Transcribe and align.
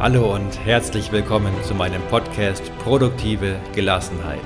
Hallo 0.00 0.34
und 0.34 0.58
herzlich 0.64 1.12
willkommen 1.12 1.52
zu 1.62 1.74
meinem 1.74 2.00
Podcast 2.08 2.72
Produktive 2.78 3.60
Gelassenheit. 3.74 4.40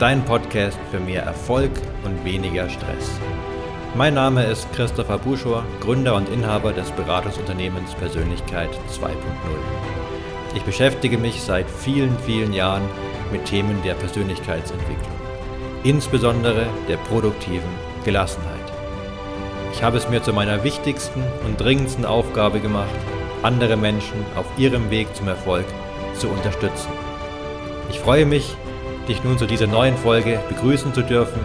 Dein 0.00 0.24
Podcast 0.24 0.76
für 0.90 0.98
mehr 0.98 1.22
Erfolg 1.22 1.70
und 2.02 2.24
weniger 2.24 2.68
Stress. 2.68 3.20
Mein 3.94 4.14
Name 4.14 4.42
ist 4.42 4.66
Christopher 4.72 5.18
Buschor, 5.18 5.64
Gründer 5.78 6.16
und 6.16 6.28
Inhaber 6.30 6.72
des 6.72 6.90
Beratungsunternehmens 6.90 7.94
Persönlichkeit 7.94 8.70
2.0. 8.90 9.12
Ich 10.56 10.64
beschäftige 10.64 11.18
mich 11.18 11.40
seit 11.40 11.70
vielen, 11.70 12.18
vielen 12.18 12.52
Jahren 12.52 12.82
mit 13.30 13.44
Themen 13.44 13.80
der 13.84 13.94
Persönlichkeitsentwicklung, 13.94 15.14
insbesondere 15.84 16.66
der 16.88 16.96
produktiven 16.96 17.70
Gelassenheit. 18.04 18.58
Ich 19.72 19.84
habe 19.84 19.98
es 19.98 20.08
mir 20.08 20.20
zu 20.20 20.32
meiner 20.32 20.64
wichtigsten 20.64 21.22
und 21.46 21.60
dringendsten 21.60 22.04
Aufgabe 22.04 22.58
gemacht, 22.58 22.90
andere 23.46 23.76
Menschen 23.76 24.26
auf 24.34 24.46
ihrem 24.58 24.90
Weg 24.90 25.14
zum 25.14 25.28
Erfolg 25.28 25.64
zu 26.18 26.28
unterstützen. 26.28 26.90
Ich 27.90 28.00
freue 28.00 28.26
mich, 28.26 28.56
dich 29.06 29.22
nun 29.22 29.38
zu 29.38 29.46
dieser 29.46 29.68
neuen 29.68 29.96
Folge 29.96 30.40
begrüßen 30.48 30.92
zu 30.92 31.02
dürfen 31.02 31.40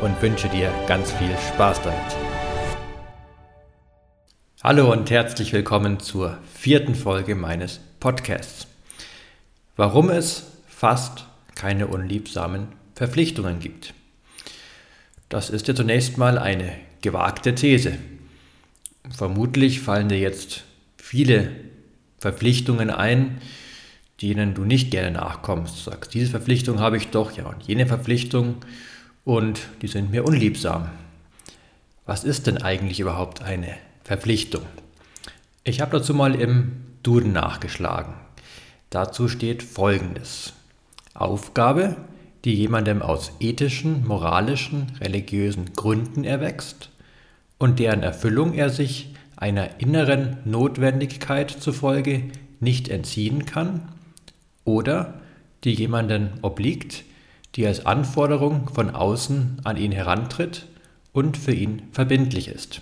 und 0.00 0.20
wünsche 0.20 0.48
dir 0.48 0.72
ganz 0.88 1.12
viel 1.12 1.30
Spaß 1.52 1.80
damit. 1.82 2.16
Hallo 4.64 4.90
und 4.90 5.12
herzlich 5.12 5.52
willkommen 5.52 6.00
zur 6.00 6.38
vierten 6.52 6.96
Folge 6.96 7.36
meines 7.36 7.78
Podcasts. 8.00 8.66
Warum 9.76 10.10
es 10.10 10.46
fast 10.66 11.24
keine 11.54 11.86
unliebsamen 11.86 12.66
Verpflichtungen 12.96 13.60
gibt. 13.60 13.94
Das 15.28 15.50
ist 15.50 15.68
ja 15.68 15.74
zunächst 15.76 16.18
mal 16.18 16.36
eine 16.36 16.72
gewagte 17.00 17.54
These. 17.54 17.96
Vermutlich 19.08 19.80
fallen 19.80 20.08
dir 20.08 20.18
jetzt 20.18 20.64
viele 21.14 21.52
Verpflichtungen 22.18 22.90
ein, 22.90 23.40
denen 24.20 24.52
du 24.52 24.64
nicht 24.64 24.90
gerne 24.90 25.12
nachkommst. 25.12 25.76
Du 25.76 25.90
sagst, 25.92 26.12
diese 26.12 26.28
Verpflichtung 26.28 26.80
habe 26.80 26.96
ich 26.96 27.10
doch, 27.10 27.30
ja, 27.36 27.46
und 27.46 27.62
jene 27.62 27.86
Verpflichtung 27.86 28.56
und 29.22 29.60
die 29.80 29.86
sind 29.86 30.10
mir 30.10 30.24
unliebsam. 30.24 30.90
Was 32.04 32.24
ist 32.24 32.48
denn 32.48 32.58
eigentlich 32.58 32.98
überhaupt 32.98 33.42
eine 33.42 33.76
Verpflichtung? 34.02 34.62
Ich 35.62 35.80
habe 35.80 35.98
dazu 35.98 36.14
mal 36.14 36.34
im 36.34 36.72
Duden 37.04 37.30
nachgeschlagen. 37.32 38.14
Dazu 38.90 39.28
steht 39.28 39.62
Folgendes. 39.62 40.52
Aufgabe, 41.14 41.94
die 42.44 42.56
jemandem 42.56 43.02
aus 43.02 43.30
ethischen, 43.38 44.04
moralischen, 44.04 44.90
religiösen 45.00 45.74
Gründen 45.74 46.24
erwächst 46.24 46.90
und 47.58 47.78
deren 47.78 48.02
Erfüllung 48.02 48.52
er 48.54 48.68
sich 48.68 49.13
einer 49.36 49.80
inneren 49.80 50.38
Notwendigkeit 50.44 51.50
zufolge 51.50 52.24
nicht 52.60 52.88
entziehen 52.88 53.44
kann 53.46 53.88
oder 54.64 55.20
die 55.64 55.72
jemanden 55.72 56.30
obliegt, 56.42 57.04
die 57.54 57.66
als 57.66 57.86
Anforderung 57.86 58.68
von 58.68 58.90
außen 58.90 59.60
an 59.64 59.76
ihn 59.76 59.92
herantritt 59.92 60.66
und 61.12 61.36
für 61.36 61.52
ihn 61.52 61.82
verbindlich 61.92 62.48
ist. 62.48 62.80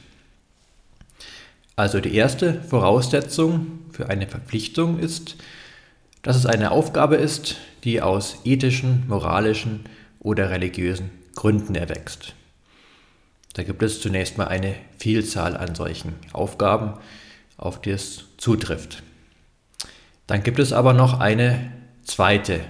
Also 1.76 2.00
die 2.00 2.14
erste 2.14 2.62
Voraussetzung 2.62 3.80
für 3.90 4.08
eine 4.08 4.26
Verpflichtung 4.26 4.98
ist, 4.98 5.36
dass 6.22 6.36
es 6.36 6.46
eine 6.46 6.70
Aufgabe 6.70 7.16
ist, 7.16 7.56
die 7.84 8.00
aus 8.00 8.40
ethischen, 8.44 9.04
moralischen 9.08 9.80
oder 10.20 10.50
religiösen 10.50 11.10
Gründen 11.34 11.74
erwächst. 11.74 12.34
Da 13.54 13.62
gibt 13.62 13.82
es 13.82 14.00
zunächst 14.00 14.38
mal 14.38 14.48
eine 14.48 14.74
Vielzahl 14.98 15.56
an 15.56 15.74
solchen 15.74 16.14
Aufgaben, 16.32 16.94
auf 17.56 17.80
die 17.80 17.90
es 17.90 18.24
zutrifft. 18.38 19.02
Dann 20.26 20.42
gibt 20.42 20.58
es 20.58 20.72
aber 20.72 20.92
noch 20.94 21.20
eine 21.20 21.72
zweite 22.04 22.60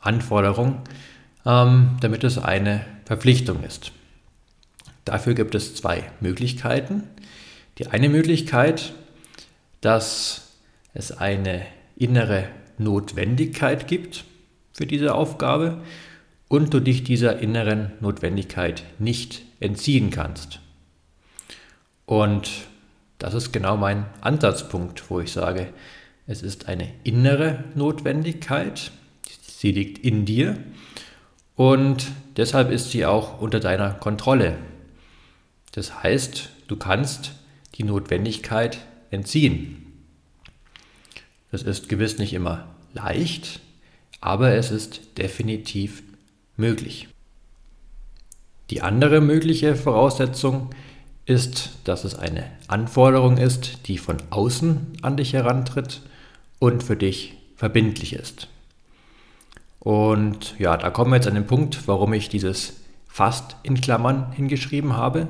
Anforderung, 0.00 0.82
ähm, 1.46 1.96
damit 2.00 2.24
es 2.24 2.38
eine 2.38 2.84
Verpflichtung 3.04 3.64
ist. 3.64 3.92
Dafür 5.04 5.34
gibt 5.34 5.54
es 5.54 5.74
zwei 5.74 6.04
Möglichkeiten. 6.20 7.04
Die 7.78 7.86
eine 7.86 8.10
Möglichkeit, 8.10 8.92
dass 9.80 10.52
es 10.92 11.12
eine 11.12 11.64
innere 11.96 12.44
Notwendigkeit 12.76 13.88
gibt 13.88 14.24
für 14.72 14.86
diese 14.86 15.14
Aufgabe 15.14 15.82
und 16.48 16.72
du 16.72 16.80
dich 16.80 17.04
dieser 17.04 17.38
inneren 17.38 17.92
Notwendigkeit 18.00 18.82
nicht 18.98 19.42
entziehen 19.60 20.10
kannst. 20.10 20.60
Und 22.06 22.50
das 23.18 23.34
ist 23.34 23.52
genau 23.52 23.76
mein 23.76 24.06
Ansatzpunkt, 24.20 25.10
wo 25.10 25.20
ich 25.20 25.32
sage, 25.32 25.68
es 26.26 26.42
ist 26.42 26.68
eine 26.68 26.90
innere 27.04 27.64
Notwendigkeit, 27.74 28.90
sie 29.40 29.72
liegt 29.72 29.98
in 30.04 30.24
dir 30.24 30.58
und 31.56 32.06
deshalb 32.36 32.70
ist 32.70 32.90
sie 32.90 33.04
auch 33.04 33.40
unter 33.40 33.60
deiner 33.60 33.90
Kontrolle. 33.90 34.56
Das 35.72 36.02
heißt, 36.02 36.50
du 36.68 36.76
kannst 36.76 37.32
die 37.74 37.82
Notwendigkeit 37.82 38.78
entziehen. 39.10 39.84
Das 41.50 41.62
ist 41.62 41.88
gewiss 41.88 42.18
nicht 42.18 42.34
immer 42.34 42.68
leicht, 42.94 43.60
aber 44.20 44.54
es 44.54 44.70
ist 44.70 45.18
definitiv 45.18 46.02
möglich. 46.58 47.08
Die 48.70 48.82
andere 48.82 49.22
mögliche 49.22 49.74
Voraussetzung 49.76 50.70
ist, 51.24 51.70
dass 51.84 52.04
es 52.04 52.14
eine 52.14 52.44
Anforderung 52.68 53.38
ist, 53.38 53.88
die 53.88 53.96
von 53.96 54.16
außen 54.30 54.98
an 55.02 55.16
dich 55.16 55.32
herantritt 55.32 56.02
und 56.58 56.82
für 56.82 56.96
dich 56.96 57.34
verbindlich 57.56 58.12
ist. 58.12 58.48
Und 59.78 60.54
ja, 60.58 60.76
da 60.76 60.90
kommen 60.90 61.12
wir 61.12 61.16
jetzt 61.16 61.28
an 61.28 61.34
den 61.34 61.46
Punkt, 61.46 61.86
warum 61.86 62.12
ich 62.12 62.28
dieses 62.28 62.80
fast 63.06 63.56
in 63.62 63.80
Klammern 63.80 64.32
hingeschrieben 64.32 64.96
habe. 64.96 65.28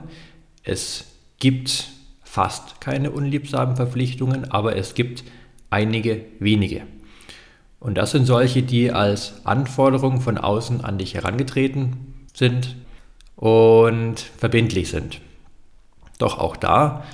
Es 0.62 1.04
gibt 1.38 1.90
fast 2.22 2.80
keine 2.80 3.10
unliebsamen 3.10 3.76
Verpflichtungen, 3.76 4.50
aber 4.50 4.76
es 4.76 4.94
gibt 4.94 5.24
einige 5.70 6.24
wenige. 6.38 6.82
Und 7.80 7.96
das 7.96 8.10
sind 8.10 8.26
solche, 8.26 8.62
die 8.62 8.90
als 8.90 9.44
Anforderung 9.44 10.20
von 10.20 10.38
außen 10.38 10.84
an 10.84 10.98
dich 10.98 11.14
herangetreten 11.14 12.26
sind 12.34 12.76
und 13.36 14.18
verbindlich 14.18 14.88
sind. 14.88 15.20
Doch 16.18 16.38
auch 16.38 16.56
da 16.56 17.04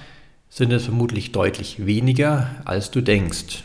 sind 0.48 0.72
es 0.72 0.84
vermutlich 0.84 1.32
deutlich 1.32 1.84
weniger, 1.84 2.50
als 2.64 2.90
du 2.90 3.02
denkst. 3.02 3.62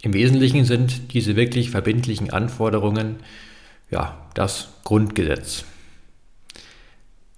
Im 0.00 0.14
Wesentlichen 0.14 0.64
sind 0.64 1.12
diese 1.12 1.36
wirklich 1.36 1.70
verbindlichen 1.70 2.30
Anforderungen 2.30 3.16
ja 3.90 4.16
das 4.34 4.68
Grundgesetz. 4.84 5.64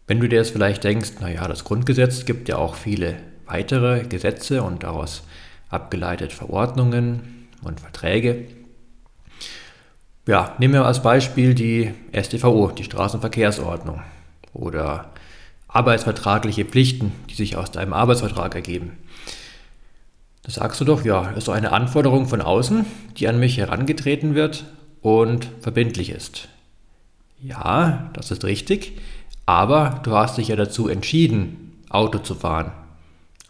Wenn 0.06 0.20
du 0.20 0.28
dir 0.28 0.36
jetzt 0.36 0.50
vielleicht 0.50 0.84
denkst, 0.84 1.14
naja, 1.20 1.48
das 1.48 1.64
Grundgesetz 1.64 2.24
gibt 2.24 2.48
ja 2.48 2.58
auch 2.58 2.76
viele 2.76 3.16
weitere 3.46 4.04
Gesetze 4.04 4.62
und 4.62 4.84
daraus 4.84 5.24
abgeleitet 5.68 6.32
Verordnungen 6.32 7.35
und 7.62 7.80
Verträge, 7.80 8.46
ja, 10.26 10.56
nehmen 10.58 10.74
wir 10.74 10.84
als 10.84 11.02
Beispiel 11.02 11.54
die 11.54 11.94
StVO, 12.12 12.72
die 12.72 12.84
Straßenverkehrsordnung 12.84 14.02
oder 14.52 15.12
arbeitsvertragliche 15.68 16.64
Pflichten, 16.64 17.12
die 17.30 17.34
sich 17.34 17.56
aus 17.56 17.70
deinem 17.70 17.92
Arbeitsvertrag 17.92 18.54
ergeben. 18.54 18.98
Da 20.42 20.50
sagst 20.50 20.80
du 20.80 20.84
doch, 20.84 21.04
ja, 21.04 21.30
ist 21.30 21.44
so 21.44 21.52
eine 21.52 21.72
Anforderung 21.72 22.26
von 22.26 22.40
außen, 22.40 22.86
die 23.16 23.28
an 23.28 23.38
mich 23.38 23.58
herangetreten 23.58 24.34
wird 24.34 24.64
und 25.00 25.48
verbindlich 25.60 26.10
ist. 26.10 26.48
Ja, 27.40 28.10
das 28.12 28.30
ist 28.30 28.44
richtig, 28.44 28.98
aber 29.44 30.00
du 30.02 30.12
hast 30.12 30.38
dich 30.38 30.48
ja 30.48 30.56
dazu 30.56 30.88
entschieden, 30.88 31.82
Auto 31.88 32.18
zu 32.18 32.34
fahren 32.34 32.72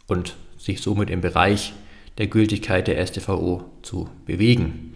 und 0.06 0.36
sich 0.58 0.82
somit 0.82 1.08
im 1.08 1.22
Bereich 1.22 1.72
der 2.18 2.26
Gültigkeit 2.28 2.86
der 2.86 3.04
StVO 3.06 3.64
zu 3.82 4.08
bewegen. 4.24 4.94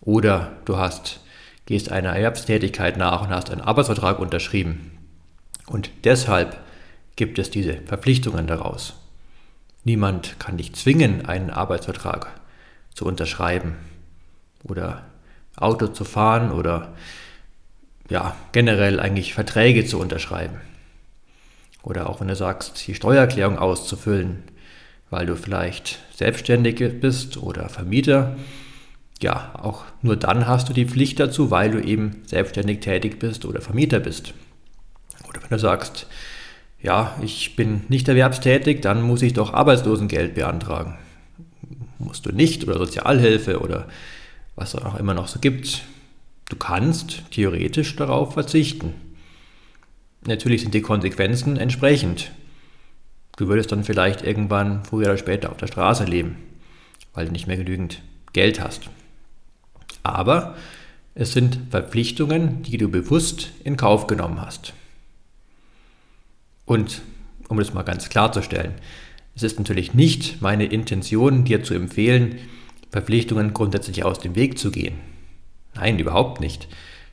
Oder 0.00 0.52
du 0.64 0.76
hast, 0.76 1.20
gehst 1.66 1.90
einer 1.90 2.10
Erwerbstätigkeit 2.10 2.96
nach 2.96 3.22
und 3.22 3.30
hast 3.30 3.50
einen 3.50 3.60
Arbeitsvertrag 3.60 4.18
unterschrieben. 4.18 4.92
Und 5.66 5.90
deshalb 6.04 6.60
gibt 7.16 7.38
es 7.38 7.50
diese 7.50 7.74
Verpflichtungen 7.86 8.46
daraus. 8.46 8.94
Niemand 9.84 10.38
kann 10.38 10.56
dich 10.56 10.74
zwingen, 10.74 11.26
einen 11.26 11.50
Arbeitsvertrag 11.50 12.40
zu 12.94 13.04
unterschreiben 13.04 13.76
oder 14.64 15.04
Auto 15.56 15.88
zu 15.88 16.04
fahren 16.04 16.52
oder 16.52 16.94
ja, 18.08 18.36
generell 18.52 19.00
eigentlich 19.00 19.34
Verträge 19.34 19.84
zu 19.84 19.98
unterschreiben. 19.98 20.60
Oder 21.82 22.08
auch 22.08 22.20
wenn 22.20 22.28
du 22.28 22.36
sagst, 22.36 22.86
die 22.86 22.94
Steuererklärung 22.94 23.58
auszufüllen, 23.58 24.42
weil 25.10 25.26
du 25.26 25.36
vielleicht 25.36 26.00
selbstständig 26.14 26.82
bist 27.00 27.36
oder 27.36 27.68
Vermieter 27.68 28.36
ja, 29.22 29.54
auch 29.54 29.84
nur 30.02 30.16
dann 30.16 30.46
hast 30.46 30.68
du 30.68 30.72
die 30.72 30.86
Pflicht 30.86 31.18
dazu, 31.20 31.50
weil 31.50 31.70
du 31.70 31.80
eben 31.82 32.22
selbstständig 32.26 32.80
tätig 32.80 33.18
bist 33.18 33.44
oder 33.44 33.60
Vermieter 33.60 34.00
bist. 34.00 34.34
Oder 35.28 35.40
wenn 35.42 35.50
du 35.50 35.58
sagst, 35.58 36.06
ja, 36.82 37.16
ich 37.22 37.56
bin 37.56 37.82
nicht 37.88 38.08
erwerbstätig, 38.08 38.82
dann 38.82 39.02
muss 39.02 39.22
ich 39.22 39.32
doch 39.32 39.54
Arbeitslosengeld 39.54 40.34
beantragen. 40.34 40.98
musst 41.98 42.26
du 42.26 42.32
nicht 42.32 42.62
oder 42.64 42.78
Sozialhilfe 42.78 43.60
oder 43.60 43.88
was 44.54 44.74
auch 44.74 44.98
immer 44.98 45.14
noch 45.14 45.28
so 45.28 45.40
gibt. 45.40 45.82
Du 46.48 46.56
kannst 46.56 47.22
theoretisch 47.30 47.96
darauf 47.96 48.34
verzichten. 48.34 48.94
Natürlich 50.26 50.62
sind 50.62 50.74
die 50.74 50.82
Konsequenzen 50.82 51.56
entsprechend. 51.56 52.30
Du 53.36 53.48
würdest 53.48 53.70
dann 53.70 53.84
vielleicht 53.84 54.22
irgendwann 54.22 54.84
früher 54.84 55.08
oder 55.08 55.18
später 55.18 55.50
auf 55.50 55.58
der 55.58 55.66
Straße 55.66 56.04
leben, 56.04 56.36
weil 57.12 57.26
du 57.26 57.32
nicht 57.32 57.46
mehr 57.46 57.58
genügend 57.58 58.02
Geld 58.32 58.60
hast. 58.60 58.88
Aber 60.02 60.56
es 61.14 61.32
sind 61.32 61.58
Verpflichtungen, 61.70 62.62
die 62.62 62.78
du 62.78 62.88
bewusst 62.88 63.50
in 63.64 63.76
Kauf 63.76 64.06
genommen 64.06 64.40
hast. 64.40 64.72
Und 66.64 67.02
um 67.48 67.58
das 67.58 67.74
mal 67.74 67.82
ganz 67.82 68.08
klarzustellen, 68.08 68.74
es 69.34 69.42
ist 69.42 69.58
natürlich 69.58 69.94
nicht 69.94 70.40
meine 70.40 70.64
Intention, 70.64 71.44
dir 71.44 71.62
zu 71.62 71.74
empfehlen, 71.74 72.38
Verpflichtungen 72.90 73.52
grundsätzlich 73.52 74.04
aus 74.04 74.18
dem 74.18 74.34
Weg 74.34 74.58
zu 74.58 74.70
gehen. 74.70 74.94
Nein, 75.74 75.98
überhaupt 75.98 76.40
nicht. 76.40 76.68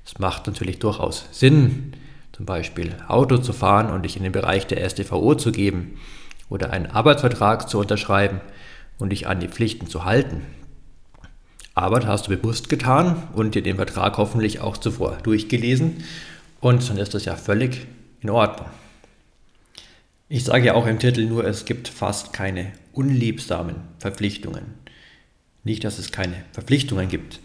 Es 0.05 0.19
macht 0.19 0.47
natürlich 0.47 0.79
durchaus 0.79 1.27
Sinn, 1.31 1.93
zum 2.33 2.45
Beispiel 2.45 2.95
Auto 3.07 3.37
zu 3.37 3.53
fahren 3.53 3.91
und 3.91 4.03
dich 4.03 4.17
in 4.17 4.23
den 4.23 4.31
Bereich 4.31 4.67
der 4.67 4.87
STVO 4.89 5.35
zu 5.35 5.51
geben 5.51 5.99
oder 6.49 6.71
einen 6.71 6.87
Arbeitsvertrag 6.87 7.69
zu 7.69 7.79
unterschreiben 7.79 8.41
und 8.97 9.11
dich 9.11 9.27
an 9.27 9.39
die 9.39 9.47
Pflichten 9.47 9.87
zu 9.87 10.03
halten. 10.03 10.41
Das 11.75 12.05
hast 12.05 12.27
du 12.27 12.35
bewusst 12.35 12.69
getan 12.69 13.23
und 13.33 13.55
dir 13.55 13.63
den 13.63 13.77
Vertrag 13.77 14.17
hoffentlich 14.17 14.59
auch 14.59 14.77
zuvor 14.77 15.17
durchgelesen 15.23 16.03
und 16.59 16.87
dann 16.89 16.97
ist 16.97 17.13
das 17.13 17.25
ja 17.25 17.35
völlig 17.35 17.87
in 18.21 18.29
Ordnung. 18.29 18.67
Ich 20.29 20.43
sage 20.43 20.65
ja 20.65 20.73
auch 20.73 20.87
im 20.87 20.99
Titel 20.99 21.25
nur, 21.25 21.45
es 21.45 21.65
gibt 21.65 21.87
fast 21.87 22.33
keine 22.33 22.71
unliebsamen 22.93 23.75
Verpflichtungen. 23.99 24.65
Nicht, 25.63 25.83
dass 25.83 25.99
es 25.99 26.11
keine 26.11 26.35
Verpflichtungen 26.51 27.09
gibt. 27.09 27.39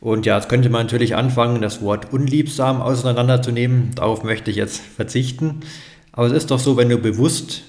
Und 0.00 0.24
ja, 0.24 0.36
jetzt 0.36 0.48
könnte 0.48 0.70
man 0.70 0.86
natürlich 0.86 1.14
anfangen, 1.14 1.60
das 1.60 1.82
Wort 1.82 2.12
unliebsam 2.12 2.80
auseinanderzunehmen. 2.80 3.94
Darauf 3.94 4.24
möchte 4.24 4.50
ich 4.50 4.56
jetzt 4.56 4.80
verzichten. 4.80 5.60
Aber 6.12 6.26
es 6.26 6.32
ist 6.32 6.50
doch 6.50 6.58
so, 6.58 6.76
wenn 6.76 6.88
du 6.88 6.98
bewusst 6.98 7.62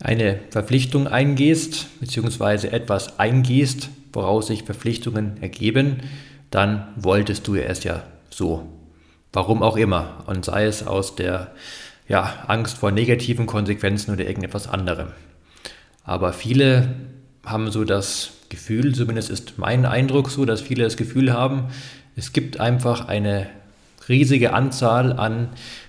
eine 0.00 0.40
Verpflichtung 0.50 1.08
eingehst, 1.08 1.86
beziehungsweise 2.00 2.72
etwas 2.72 3.18
eingehst, 3.18 3.90
woraus 4.12 4.46
sich 4.46 4.62
Verpflichtungen 4.62 5.42
ergeben, 5.42 5.98
dann 6.50 6.88
wolltest 6.96 7.48
du 7.48 7.56
es 7.56 7.82
ja 7.82 8.04
so. 8.30 8.66
Warum 9.32 9.62
auch 9.62 9.76
immer. 9.76 10.24
Und 10.26 10.44
sei 10.44 10.66
es 10.66 10.86
aus 10.86 11.16
der 11.16 11.52
ja, 12.08 12.44
Angst 12.46 12.78
vor 12.78 12.92
negativen 12.92 13.46
Konsequenzen 13.46 14.12
oder 14.12 14.26
irgendetwas 14.26 14.68
anderem. 14.68 15.08
Aber 16.04 16.32
viele 16.32 16.94
haben 17.44 17.70
so 17.70 17.84
das 17.84 18.32
Gefühl, 18.52 18.94
zumindest 18.94 19.30
ist 19.30 19.54
mein 19.56 19.86
Eindruck 19.86 20.30
so, 20.30 20.44
dass 20.44 20.60
viele 20.60 20.84
das 20.84 20.98
Gefühl 20.98 21.32
haben, 21.32 21.68
es 22.16 22.34
gibt 22.34 22.60
einfach 22.60 23.08
eine 23.08 23.48
riesige 24.08 24.52
Anzahl 24.52 25.14
an 25.14 25.48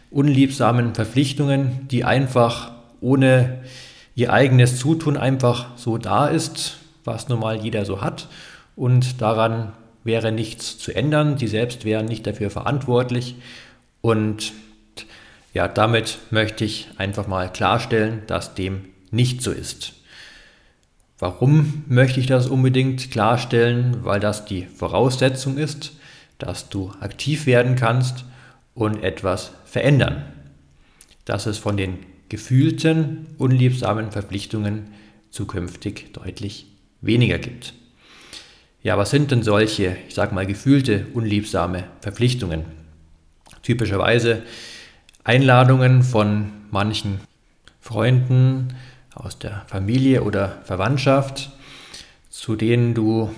unliebsamen 0.10 0.96
Verpflichtungen, 0.96 1.88
die 1.90 2.06
einfach 2.06 2.72
ohne 3.02 3.60
ihr 4.16 4.32
eigenes 4.32 4.80
Zutun 4.80 5.18
einfach 5.18 5.76
so 5.76 5.98
da 5.98 6.28
ist, 6.28 6.78
was 7.04 7.28
nun 7.28 7.42
mal 7.42 7.58
jeder 7.58 7.84
so 7.84 8.02
hat. 8.02 8.30
Und 8.78 9.22
daran 9.22 9.74
wäre 10.06 10.32
nichts 10.32 10.78
zu 10.78 10.96
ändern. 10.96 11.38
Sie 11.38 11.48
selbst 11.48 11.84
wären 11.84 12.06
nicht 12.06 12.26
dafür 12.26 12.50
verantwortlich. 12.50 13.36
Und 14.00 14.54
ja, 15.54 15.68
damit 15.68 16.20
möchte 16.30 16.64
ich 16.64 16.88
einfach 16.96 17.28
mal 17.28 17.52
klarstellen, 17.52 18.22
dass 18.28 18.56
dem 18.56 18.86
nicht 19.12 19.42
so 19.42 19.52
ist. 19.52 19.94
Warum 21.24 21.86
möchte 21.88 22.20
ich 22.20 22.26
das 22.26 22.48
unbedingt 22.48 23.10
klarstellen? 23.10 24.04
Weil 24.04 24.20
das 24.20 24.44
die 24.44 24.66
Voraussetzung 24.66 25.58
ist, 25.58 25.94
dass 26.38 26.68
du 26.68 26.92
aktiv 27.00 27.46
werden 27.46 27.78
kannst 27.78 28.26
und 28.74 29.02
etwas 29.06 29.52
verändern. 29.64 30.26
Dass 31.24 31.46
es 31.46 31.58
von 31.58 31.78
den 31.78 32.00
gefühlten, 32.28 33.28
unliebsamen 33.38 34.12
Verpflichtungen 34.12 34.90
zukünftig 35.30 36.12
deutlich 36.12 36.66
weniger 37.00 37.40
gibt. 37.40 37.74
Ja, 38.82 38.98
was 38.98 39.10
sind 39.10 39.32
denn 39.32 39.44
solche, 39.44 39.96
ich 40.10 40.16
sage 40.16 40.36
mal, 40.36 40.46
gefühlte, 40.46 41.06
unliebsame 41.14 41.86
Verpflichtungen? 42.02 42.66
Typischerweise 43.62 44.42
Einladungen 45.24 46.04
von 46.04 46.52
manchen 46.70 47.22
Freunden 47.80 48.74
aus 49.16 49.40
der 49.40 49.64
Familie 49.68 50.24
oder 50.24 50.58
Verwandtschaft, 50.64 51.52
zu 52.30 52.56
denen 52.56 52.94
du 52.94 53.34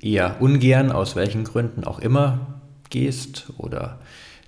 eher 0.00 0.36
ungern, 0.40 0.92
aus 0.92 1.16
welchen 1.16 1.44
Gründen 1.44 1.84
auch 1.84 1.98
immer, 1.98 2.60
gehst 2.90 3.46
oder 3.58 3.98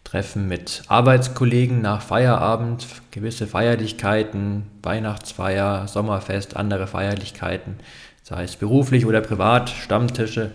Treffen 0.04 0.48
mit 0.48 0.82
Arbeitskollegen 0.88 1.82
nach 1.82 2.02
Feierabend, 2.02 2.86
gewisse 3.10 3.46
Feierlichkeiten, 3.46 4.64
Weihnachtsfeier, 4.82 5.86
Sommerfest, 5.86 6.56
andere 6.56 6.86
Feierlichkeiten, 6.86 7.76
sei 8.22 8.44
es 8.44 8.56
beruflich 8.56 9.06
oder 9.06 9.20
privat, 9.20 9.70
Stammtische 9.70 10.52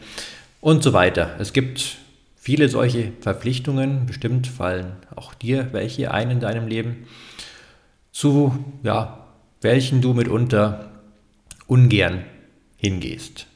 und 0.61 0.83
so 0.83 0.93
weiter. 0.93 1.35
Es 1.39 1.53
gibt 1.53 1.97
viele 2.35 2.69
solche 2.69 3.11
Verpflichtungen, 3.21 4.05
bestimmt 4.05 4.47
fallen 4.47 4.93
auch 5.15 5.33
dir 5.33 5.69
welche 5.71 6.11
ein 6.11 6.31
in 6.31 6.39
deinem 6.39 6.67
Leben, 6.67 7.07
zu 8.11 8.57
ja, 8.83 9.24
welchen 9.65 9.99
du 9.99 10.13
mitunter 10.13 10.91
ungern 11.67 12.23
hingehst. 12.77 13.47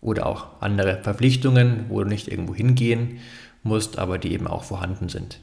Oder 0.00 0.26
auch 0.26 0.60
andere 0.60 1.02
Verpflichtungen, 1.02 1.86
wo 1.88 2.02
du 2.02 2.08
nicht 2.08 2.26
irgendwo 2.26 2.54
hingehen 2.54 3.18
musst, 3.62 3.98
aber 3.98 4.18
die 4.18 4.32
eben 4.32 4.48
auch 4.48 4.64
vorhanden 4.64 5.08
sind. 5.08 5.40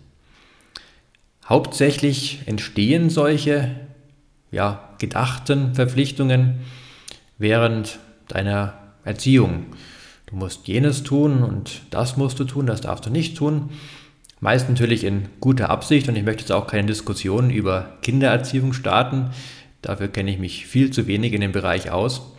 Hauptsächlich 1.46 2.42
entstehen 2.46 3.10
solche 3.10 3.76
ja, 4.52 4.90
gedachten 5.00 5.76
Verpflichtungen 5.76 6.60
während 7.38 8.00
deiner 8.28 8.74
Erziehung 9.06 9.68
du 10.34 10.40
musst 10.40 10.68
jenes 10.68 11.04
tun 11.04 11.44
und 11.44 11.82
das 11.92 12.18
musst 12.18 12.40
du 12.40 12.44
tun, 12.44 12.66
das 12.66 12.82
darfst 12.82 13.06
du 13.06 13.12
nicht 13.12 13.38
tun. 13.38 13.70
Meist 14.40 14.68
natürlich 14.68 15.04
in 15.04 15.30
guter 15.40 15.70
Absicht 15.70 16.10
und 16.10 16.16
ich 16.16 16.24
möchte 16.24 16.42
jetzt 16.42 16.52
auch 16.52 16.68
keine 16.68 16.88
Diskussion 16.88 17.50
über 17.50 17.98
Kindererziehung 18.02 18.74
starten. 18.74 19.30
Dafür 19.84 20.08
kenne 20.08 20.32
ich 20.32 20.40
mich 20.40 20.66
viel 20.66 20.90
zu 20.90 21.06
wenig 21.06 21.34
in 21.34 21.42
dem 21.42 21.52
Bereich 21.52 21.92
aus. 21.92 22.34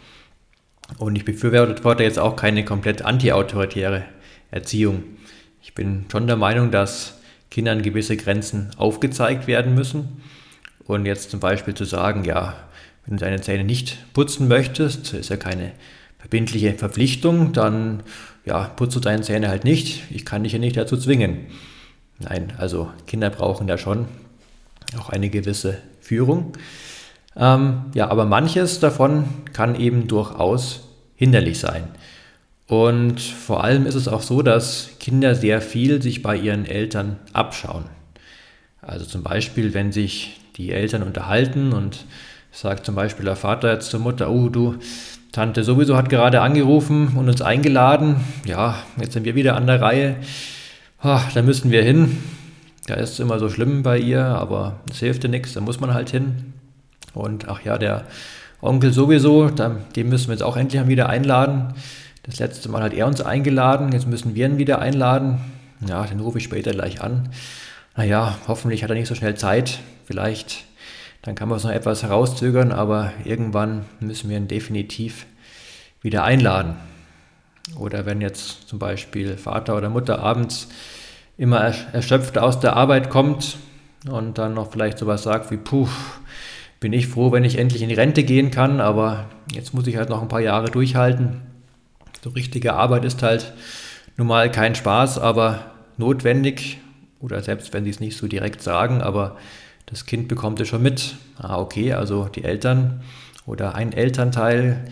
Und 0.98 1.14
ich 1.14 1.24
befürworte 1.24 2.02
jetzt 2.02 2.18
auch 2.18 2.36
keine 2.36 2.64
komplett 2.64 3.02
anti-autoritäre 3.02 4.04
Erziehung. 4.50 5.04
Ich 5.62 5.74
bin 5.74 6.06
schon 6.10 6.26
der 6.26 6.36
Meinung, 6.36 6.70
dass 6.70 7.20
Kindern 7.50 7.82
gewisse 7.82 8.16
Grenzen 8.16 8.70
aufgezeigt 8.76 9.46
werden 9.46 9.74
müssen. 9.74 10.22
Und 10.84 11.06
jetzt 11.06 11.30
zum 11.30 11.40
Beispiel 11.40 11.74
zu 11.74 11.84
sagen, 11.84 12.24
ja, 12.24 12.56
wenn 13.06 13.16
du 13.16 13.24
deine 13.24 13.40
Zähne 13.40 13.64
nicht 13.64 14.12
putzen 14.12 14.48
möchtest, 14.48 15.12
ist 15.12 15.30
ja 15.30 15.36
keine 15.36 15.72
verbindliche 16.18 16.72
Verpflichtung, 16.72 17.52
dann 17.52 18.02
ja, 18.46 18.64
putzt 18.64 18.96
du 18.96 19.00
deine 19.00 19.22
Zähne 19.22 19.48
halt 19.48 19.64
nicht. 19.64 20.04
Ich 20.10 20.24
kann 20.24 20.44
dich 20.44 20.54
ja 20.54 20.58
nicht 20.58 20.76
dazu 20.76 20.96
zwingen. 20.96 21.46
Nein, 22.18 22.52
also 22.56 22.90
Kinder 23.06 23.30
brauchen 23.30 23.66
da 23.66 23.76
schon 23.76 24.06
auch 24.98 25.10
eine 25.10 25.28
gewisse 25.28 25.78
Führung. 26.00 26.52
Ähm, 27.36 27.86
ja, 27.94 28.10
aber 28.10 28.26
manches 28.26 28.80
davon 28.80 29.24
kann 29.52 29.74
eben 29.74 30.06
durchaus 30.06 30.88
hinderlich 31.16 31.58
sein. 31.58 31.88
Und 32.66 33.20
vor 33.20 33.62
allem 33.62 33.86
ist 33.86 33.94
es 33.94 34.08
auch 34.08 34.22
so, 34.22 34.42
dass 34.42 34.90
Kinder 34.98 35.34
sehr 35.34 35.60
viel 35.60 36.00
sich 36.00 36.22
bei 36.22 36.36
ihren 36.36 36.64
Eltern 36.64 37.18
abschauen. 37.32 37.84
Also 38.80 39.04
zum 39.04 39.22
Beispiel, 39.22 39.74
wenn 39.74 39.92
sich 39.92 40.40
die 40.56 40.72
Eltern 40.72 41.02
unterhalten 41.02 41.72
und 41.72 42.04
sagt 42.52 42.86
zum 42.86 42.94
Beispiel 42.94 43.24
der 43.24 43.36
Vater 43.36 43.72
jetzt 43.72 43.90
zur 43.90 44.00
Mutter, 44.00 44.30
oh 44.30 44.48
du, 44.48 44.76
Tante 45.32 45.64
sowieso 45.64 45.96
hat 45.96 46.08
gerade 46.08 46.40
angerufen 46.42 47.16
und 47.16 47.28
uns 47.28 47.42
eingeladen. 47.42 48.16
Ja, 48.46 48.78
jetzt 49.00 49.14
sind 49.14 49.24
wir 49.24 49.34
wieder 49.34 49.56
an 49.56 49.66
der 49.66 49.80
Reihe. 49.80 50.16
Oh, 51.02 51.20
da 51.34 51.42
müssen 51.42 51.72
wir 51.72 51.82
hin. 51.82 52.18
Da 52.86 52.94
ist 52.94 53.14
es 53.14 53.20
immer 53.20 53.38
so 53.38 53.48
schlimm 53.48 53.82
bei 53.82 53.98
ihr, 53.98 54.24
aber 54.24 54.80
es 54.90 55.00
hilft 55.00 55.24
ja 55.24 55.30
nichts, 55.30 55.54
da 55.54 55.60
muss 55.60 55.80
man 55.80 55.92
halt 55.92 56.10
hin. 56.10 56.53
Und 57.14 57.48
ach 57.48 57.62
ja, 57.62 57.78
der 57.78 58.04
Onkel 58.60 58.92
sowieso, 58.92 59.48
den 59.50 60.08
müssen 60.08 60.28
wir 60.28 60.34
jetzt 60.34 60.42
auch 60.42 60.56
endlich 60.56 60.80
mal 60.82 60.88
wieder 60.88 61.08
einladen. 61.08 61.74
Das 62.24 62.38
letzte 62.38 62.68
Mal 62.68 62.82
hat 62.82 62.94
er 62.94 63.06
uns 63.06 63.20
eingeladen, 63.20 63.92
jetzt 63.92 64.06
müssen 64.06 64.34
wir 64.34 64.46
ihn 64.46 64.58
wieder 64.58 64.78
einladen. 64.80 65.38
Ja, 65.86 66.04
den 66.04 66.20
rufe 66.20 66.38
ich 66.38 66.44
später 66.44 66.72
gleich 66.72 67.00
an. 67.02 67.28
Naja, 67.96 68.38
hoffentlich 68.48 68.82
hat 68.82 68.90
er 68.90 68.96
nicht 68.96 69.08
so 69.08 69.14
schnell 69.14 69.36
Zeit. 69.36 69.80
Vielleicht 70.06 70.64
dann 71.24 71.34
kann 71.34 71.48
man 71.48 71.56
es 71.56 71.64
noch 71.64 71.70
etwas 71.70 72.02
herauszögern, 72.02 72.70
aber 72.70 73.12
irgendwann 73.24 73.86
müssen 73.98 74.28
wir 74.28 74.36
ihn 74.36 74.46
definitiv 74.46 75.24
wieder 76.02 76.22
einladen. 76.22 76.76
Oder 77.78 78.04
wenn 78.04 78.20
jetzt 78.20 78.68
zum 78.68 78.78
Beispiel 78.78 79.38
Vater 79.38 79.74
oder 79.74 79.88
Mutter 79.88 80.18
abends 80.18 80.68
immer 81.38 81.60
erschöpft 81.60 82.36
aus 82.36 82.60
der 82.60 82.76
Arbeit 82.76 83.08
kommt 83.08 83.56
und 84.06 84.36
dann 84.36 84.52
noch 84.52 84.70
vielleicht 84.70 84.98
sowas 84.98 85.22
sagt 85.22 85.50
wie, 85.50 85.56
puh, 85.56 85.88
bin 86.84 86.92
ich 86.92 87.06
froh, 87.06 87.32
wenn 87.32 87.44
ich 87.44 87.56
endlich 87.56 87.80
in 87.80 87.88
die 87.88 87.94
Rente 87.94 88.24
gehen 88.24 88.50
kann, 88.50 88.78
aber 88.78 89.30
jetzt 89.50 89.72
muss 89.72 89.86
ich 89.86 89.96
halt 89.96 90.10
noch 90.10 90.20
ein 90.20 90.28
paar 90.28 90.42
Jahre 90.42 90.70
durchhalten. 90.70 91.40
So 92.22 92.28
richtige 92.28 92.74
Arbeit 92.74 93.06
ist 93.06 93.22
halt 93.22 93.54
nun 94.18 94.26
mal 94.26 94.50
kein 94.50 94.74
Spaß, 94.74 95.18
aber 95.18 95.72
notwendig. 95.96 96.76
Oder 97.20 97.40
selbst 97.42 97.72
wenn 97.72 97.84
sie 97.84 97.90
es 97.90 98.00
nicht 98.00 98.18
so 98.18 98.26
direkt 98.26 98.60
sagen, 98.60 99.00
aber 99.00 99.38
das 99.86 100.04
Kind 100.04 100.28
bekommt 100.28 100.60
es 100.60 100.68
schon 100.68 100.82
mit. 100.82 101.14
Ah, 101.38 101.56
okay, 101.56 101.94
also 101.94 102.26
die 102.26 102.44
Eltern 102.44 103.00
oder 103.46 103.74
ein 103.74 103.94
Elternteil 103.94 104.84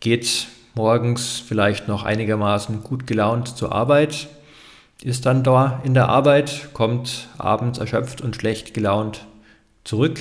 geht 0.00 0.46
morgens 0.74 1.42
vielleicht 1.46 1.88
noch 1.88 2.04
einigermaßen 2.04 2.82
gut 2.82 3.06
gelaunt 3.06 3.54
zur 3.54 3.70
Arbeit, 3.70 4.28
ist 5.02 5.26
dann 5.26 5.44
da 5.44 5.82
in 5.84 5.92
der 5.92 6.08
Arbeit, 6.08 6.70
kommt 6.72 7.28
abends 7.36 7.78
erschöpft 7.78 8.22
und 8.22 8.34
schlecht 8.34 8.72
gelaunt 8.72 9.26
zurück. 9.84 10.20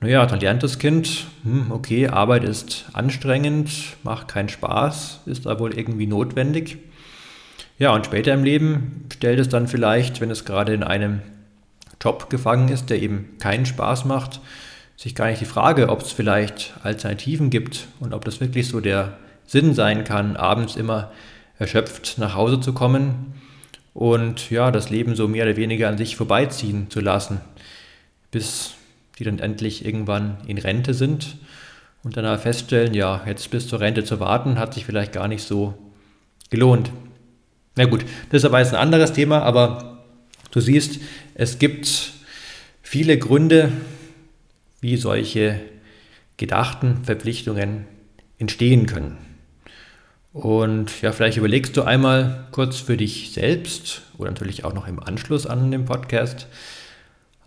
Naja, 0.00 0.26
dann 0.26 0.40
lernt 0.40 0.62
das 0.62 0.78
Kind, 0.78 1.26
hm, 1.42 1.70
okay, 1.70 2.08
Arbeit 2.08 2.44
ist 2.44 2.86
anstrengend, 2.92 3.70
macht 4.02 4.28
keinen 4.28 4.50
Spaß, 4.50 5.22
ist 5.26 5.46
da 5.46 5.58
wohl 5.58 5.76
irgendwie 5.76 6.06
notwendig. 6.06 6.78
Ja, 7.78 7.94
und 7.94 8.06
später 8.06 8.34
im 8.34 8.44
Leben 8.44 9.06
stellt 9.12 9.38
es 9.38 9.48
dann 9.48 9.68
vielleicht, 9.68 10.20
wenn 10.20 10.30
es 10.30 10.44
gerade 10.44 10.74
in 10.74 10.82
einem 10.82 11.22
Job 12.00 12.30
gefangen 12.30 12.68
ist, 12.68 12.90
der 12.90 13.00
eben 13.00 13.36
keinen 13.38 13.66
Spaß 13.66 14.04
macht, 14.04 14.40
sich 14.96 15.14
gar 15.14 15.28
nicht 15.28 15.40
die 15.40 15.46
Frage, 15.46 15.88
ob 15.88 16.02
es 16.02 16.12
vielleicht 16.12 16.74
Alternativen 16.82 17.50
gibt 17.50 17.88
und 18.00 18.14
ob 18.14 18.24
das 18.24 18.40
wirklich 18.40 18.68
so 18.68 18.80
der 18.80 19.16
Sinn 19.46 19.74
sein 19.74 20.04
kann, 20.04 20.36
abends 20.36 20.76
immer 20.76 21.12
erschöpft 21.58 22.18
nach 22.18 22.34
Hause 22.34 22.60
zu 22.60 22.72
kommen 22.72 23.34
und 23.94 24.50
ja, 24.50 24.70
das 24.70 24.90
Leben 24.90 25.14
so 25.14 25.26
mehr 25.26 25.44
oder 25.44 25.56
weniger 25.56 25.88
an 25.88 25.96
sich 25.96 26.16
vorbeiziehen 26.16 26.90
zu 26.90 27.00
lassen, 27.00 27.40
bis 28.30 28.74
die 29.18 29.24
dann 29.24 29.38
endlich 29.38 29.84
irgendwann 29.84 30.38
in 30.46 30.58
Rente 30.58 30.94
sind 30.94 31.36
und 32.02 32.16
dann 32.16 32.38
feststellen, 32.38 32.94
ja, 32.94 33.22
jetzt 33.26 33.50
bis 33.50 33.68
zur 33.68 33.80
Rente 33.80 34.04
zu 34.04 34.20
warten, 34.20 34.58
hat 34.58 34.74
sich 34.74 34.84
vielleicht 34.84 35.12
gar 35.12 35.28
nicht 35.28 35.42
so 35.42 35.74
gelohnt. 36.50 36.90
Na 37.76 37.84
gut, 37.84 38.04
das 38.30 38.42
ist 38.42 38.44
aber 38.44 38.60
jetzt 38.60 38.72
ein 38.72 38.80
anderes 38.80 39.12
Thema, 39.12 39.42
aber 39.42 40.04
du 40.50 40.60
siehst, 40.60 41.00
es 41.34 41.58
gibt 41.58 42.12
viele 42.82 43.18
Gründe, 43.18 43.72
wie 44.80 44.96
solche 44.96 45.60
gedachten 46.36 47.04
Verpflichtungen 47.04 47.86
entstehen 48.38 48.86
können. 48.86 49.18
Und 50.32 51.00
ja, 51.00 51.12
vielleicht 51.12 51.38
überlegst 51.38 51.76
du 51.76 51.82
einmal 51.82 52.46
kurz 52.50 52.78
für 52.78 52.98
dich 52.98 53.32
selbst 53.32 54.02
oder 54.18 54.30
natürlich 54.30 54.64
auch 54.64 54.74
noch 54.74 54.86
im 54.86 55.02
Anschluss 55.02 55.46
an 55.46 55.70
den 55.70 55.86
Podcast, 55.86 56.46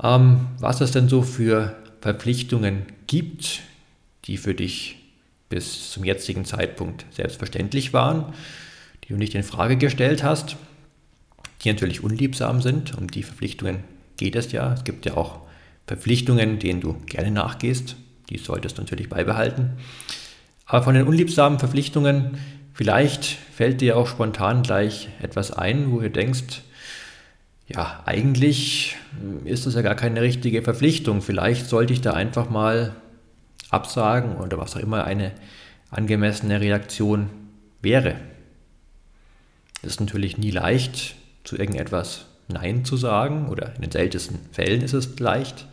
ähm, 0.02 0.48
was 0.60 0.82
es 0.82 0.92
denn 0.92 1.10
so 1.10 1.22
für 1.22 1.76
Verpflichtungen 2.02 2.84
gibt, 3.08 3.62
die 4.26 4.38
für 4.38 4.54
dich 4.54 4.98
bis 5.50 5.92
zum 5.92 6.04
jetzigen 6.04 6.46
Zeitpunkt 6.46 7.06
selbstverständlich 7.12 7.94
waren, 7.94 8.34
die 9.04 9.10
du 9.10 9.16
nicht 9.16 9.36
in 9.36 9.44
Frage 9.44 9.78
gestellt 9.78 10.24
hast, 10.24 10.58
die 11.64 11.72
natürlich 11.72 12.04
unliebsam 12.04 12.62
sind. 12.62 12.98
Um 12.98 13.10
die 13.10 13.24
Verpflichtungen 13.24 13.84
geht 14.18 14.36
es 14.36 14.52
ja. 14.52 14.74
Es 14.74 14.84
gibt 14.84 15.06
ja 15.06 15.18
auch 15.18 15.40
Verpflichtungen, 15.88 16.60
denen 16.60 16.82
du 16.82 16.94
gerne 17.06 17.32
nachgehst. 17.32 17.96
Die 18.30 18.38
solltest 18.38 18.78
du 18.78 18.84
natürlich 18.84 19.10
beibehalten. 19.10 19.72
Aber 20.66 20.84
von 20.84 20.94
den 20.94 21.08
unliebsamen 21.08 21.58
Verpflichtungen 21.58 22.38
Vielleicht 22.80 23.26
fällt 23.26 23.82
dir 23.82 23.98
auch 23.98 24.08
spontan 24.08 24.64
gleich 24.64 25.10
etwas 25.22 25.52
ein, 25.52 25.92
wo 25.92 26.00
du 26.00 26.10
denkst, 26.10 26.62
ja, 27.74 28.02
eigentlich 28.06 28.98
ist 29.46 29.66
das 29.66 29.76
ja 29.76 29.82
gar 29.82 29.96
keine 29.96 30.22
richtige 30.22 30.64
Verpflichtung. 30.64 31.22
Vielleicht 31.22 31.68
sollte 31.68 31.94
ich 31.94 32.02
da 32.02 32.14
einfach 32.14 32.50
mal 32.50 32.96
absagen 33.70 34.38
oder 34.38 34.58
was 34.58 34.76
auch 34.76 34.80
immer 34.80 35.04
eine 35.04 35.32
angemessene 35.92 36.60
Reaktion 36.60 37.30
wäre. 37.82 38.16
Es 39.82 39.92
ist 39.92 40.00
natürlich 40.02 40.38
nie 40.38 40.52
leicht, 40.52 41.16
zu 41.44 41.58
irgendetwas 41.58 42.26
Nein 42.48 42.84
zu 42.84 42.98
sagen 42.98 43.48
oder 43.48 43.76
in 43.76 43.84
den 43.84 43.92
seltensten 43.92 44.40
Fällen 44.52 44.82
ist 44.82 44.94
es 44.94 45.20
leicht. 45.20 45.68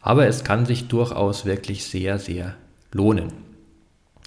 Aber 0.00 0.26
es 0.26 0.44
kann 0.44 0.64
sich 0.64 0.86
durchaus 0.86 1.44
wirklich 1.44 1.84
sehr, 1.84 2.20
sehr 2.20 2.54
lohnen 2.92 3.32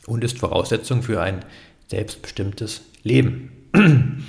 und 0.05 0.24
ist 0.24 0.39
Voraussetzung 0.39 1.01
für 1.01 1.21
ein 1.21 1.45
selbstbestimmtes 1.88 2.81
Leben. 3.03 3.51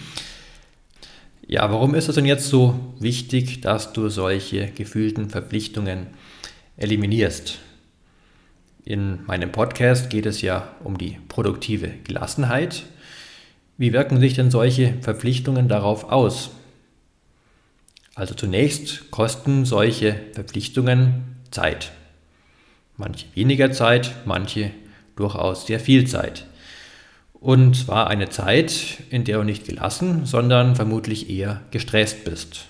Ja, 1.53 1.71
warum 1.71 1.95
ist 1.95 2.09
es 2.09 2.15
denn 2.15 2.25
jetzt 2.25 2.49
so 2.49 2.81
wichtig, 2.99 3.61
dass 3.61 3.93
du 3.93 4.09
solche 4.09 4.69
gefühlten 4.69 5.29
Verpflichtungen 5.29 6.07
eliminierst? 6.79 7.59
In 8.87 9.23
meinem 9.27 9.53
Podcast 9.53 10.09
geht 10.09 10.25
es 10.25 10.41
ja 10.41 10.75
um 10.83 10.97
die 10.97 11.19
produktive 11.29 11.89
Gelassenheit. 12.05 12.85
Wie 13.77 13.93
wirken 13.93 14.19
sich 14.19 14.33
denn 14.33 14.51
solche 14.51 14.95
Verpflichtungen 15.03 15.69
darauf 15.69 16.05
aus? 16.05 16.53
Also 18.15 18.33
zunächst 18.33 19.11
kosten 19.11 19.67
solche 19.67 20.19
Verpflichtungen 20.33 21.37
Zeit. 21.51 21.93
Manche 22.97 23.27
weniger 23.35 23.73
Zeit, 23.73 24.15
manche 24.25 24.71
durchaus 25.17 25.67
sehr 25.67 25.81
viel 25.81 26.07
Zeit. 26.07 26.47
Und 27.43 27.75
zwar 27.75 28.07
eine 28.07 28.29
Zeit, 28.29 29.03
in 29.11 29.25
der 29.25 29.39
du 29.39 29.43
nicht 29.43 29.67
gelassen, 29.67 30.27
sondern 30.27 30.77
vermutlich 30.77 31.29
eher 31.29 31.61
gestresst 31.73 32.25
bist. 32.25 32.67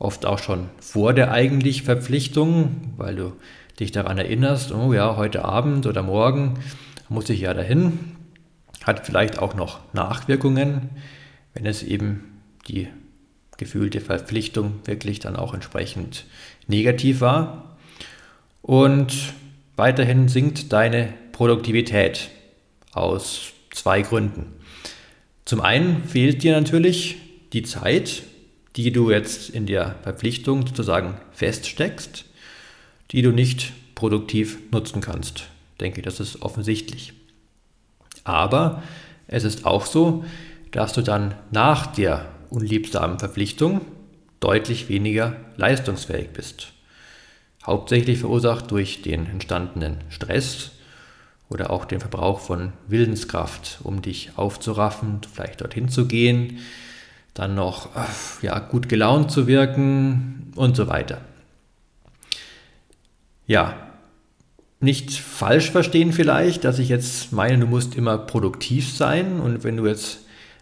Oft 0.00 0.26
auch 0.26 0.40
schon 0.40 0.68
vor 0.80 1.14
der 1.14 1.30
eigentlich 1.30 1.84
Verpflichtung, 1.84 2.94
weil 2.96 3.14
du 3.14 3.32
dich 3.78 3.92
daran 3.92 4.18
erinnerst, 4.18 4.72
oh 4.72 4.92
ja, 4.92 5.16
heute 5.16 5.44
Abend 5.44 5.86
oder 5.86 6.02
morgen 6.02 6.58
muss 7.08 7.30
ich 7.30 7.42
ja 7.42 7.54
dahin. 7.54 8.16
Hat 8.82 9.06
vielleicht 9.06 9.38
auch 9.38 9.54
noch 9.54 9.78
Nachwirkungen, 9.92 10.90
wenn 11.54 11.64
es 11.64 11.84
eben 11.84 12.40
die 12.66 12.88
gefühlte 13.58 14.00
Verpflichtung 14.00 14.80
wirklich 14.86 15.20
dann 15.20 15.36
auch 15.36 15.54
entsprechend 15.54 16.24
negativ 16.66 17.20
war. 17.20 17.76
Und 18.60 19.34
weiterhin 19.76 20.26
sinkt 20.26 20.72
deine 20.72 21.14
Produktivität 21.30 22.30
aus 22.90 23.52
zwei 23.78 24.02
Gründen. 24.02 24.54
Zum 25.44 25.60
einen 25.60 26.04
fehlt 26.04 26.42
dir 26.42 26.52
natürlich 26.52 27.16
die 27.52 27.62
Zeit, 27.62 28.22
die 28.76 28.92
du 28.92 29.10
jetzt 29.10 29.50
in 29.50 29.66
der 29.66 29.96
Verpflichtung 30.02 30.66
sozusagen 30.66 31.16
feststeckst, 31.32 32.26
die 33.10 33.22
du 33.22 33.32
nicht 33.32 33.72
produktiv 33.94 34.58
nutzen 34.70 35.00
kannst. 35.00 35.48
Ich 35.72 35.78
denke, 35.80 36.02
das 36.02 36.20
ist 36.20 36.42
offensichtlich. 36.42 37.12
Aber 38.24 38.82
es 39.26 39.44
ist 39.44 39.64
auch 39.64 39.86
so, 39.86 40.24
dass 40.70 40.92
du 40.92 41.02
dann 41.02 41.34
nach 41.50 41.86
der 41.86 42.26
unliebsamen 42.50 43.18
Verpflichtung 43.18 43.80
deutlich 44.40 44.88
weniger 44.88 45.36
leistungsfähig 45.56 46.30
bist. 46.30 46.72
Hauptsächlich 47.64 48.18
verursacht 48.18 48.70
durch 48.70 49.02
den 49.02 49.26
entstandenen 49.26 49.98
Stress 50.10 50.72
oder 51.50 51.70
auch 51.70 51.84
den 51.84 52.00
Verbrauch 52.00 52.40
von 52.40 52.72
Willenskraft, 52.86 53.78
um 53.82 54.02
dich 54.02 54.32
aufzuraffen, 54.36 55.20
vielleicht 55.32 55.60
dorthin 55.60 55.88
zu 55.88 56.06
gehen, 56.06 56.58
dann 57.34 57.54
noch 57.54 57.94
äh, 57.96 58.46
ja, 58.46 58.58
gut 58.58 58.88
gelaunt 58.88 59.30
zu 59.30 59.46
wirken 59.46 60.52
und 60.56 60.76
so 60.76 60.88
weiter. 60.88 61.20
Ja, 63.46 63.76
nicht 64.80 65.12
falsch 65.12 65.70
verstehen 65.70 66.12
vielleicht, 66.12 66.64
dass 66.64 66.78
ich 66.78 66.88
jetzt 66.88 67.32
meine, 67.32 67.58
du 67.58 67.66
musst 67.66 67.94
immer 67.94 68.18
produktiv 68.18 68.92
sein 68.92 69.40
und 69.40 69.64
wenn 69.64 69.76
du 69.76 69.86
jetzt 69.86 70.18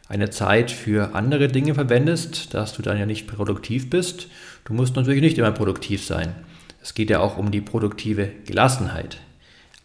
eine 0.09 0.31
Zeit 0.31 0.71
für 0.71 1.15
andere 1.15 1.49
Dinge 1.49 1.75
verwendest, 1.75 2.55
dass 2.55 2.73
du 2.75 2.83
dann 2.83 2.99
ja 2.99 3.07
nicht 3.07 3.27
produktiv 3.27 3.91
bist. 3.91 4.29
Du 4.65 4.73
musst 4.73 4.97
natürlich 4.97 5.23
nicht 5.23 5.39
immer 5.39 5.53
produktiv 5.53 6.05
sein. 6.05 6.35
Es 6.81 6.95
geht 6.95 7.11
ja 7.11 7.21
auch 7.21 7.37
um 7.37 7.51
die 7.51 7.61
produktive 7.61 8.31
Gelassenheit. 8.47 9.19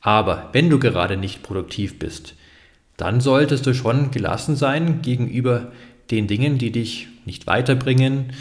Aber 0.01 0.49
wenn 0.51 0.69
du 0.69 0.79
gerade 0.79 1.15
nicht 1.15 1.43
produktiv 1.43 1.99
bist, 1.99 2.35
dann 2.97 3.21
solltest 3.21 3.65
du 3.65 3.73
schon 3.73 4.11
gelassen 4.11 4.55
sein 4.55 5.01
gegenüber 5.01 5.71
den 6.09 6.27
Dingen, 6.27 6.57
die 6.57 6.71
dich 6.71 7.07
nicht 7.25 7.47
weiterbringen, 7.47 8.33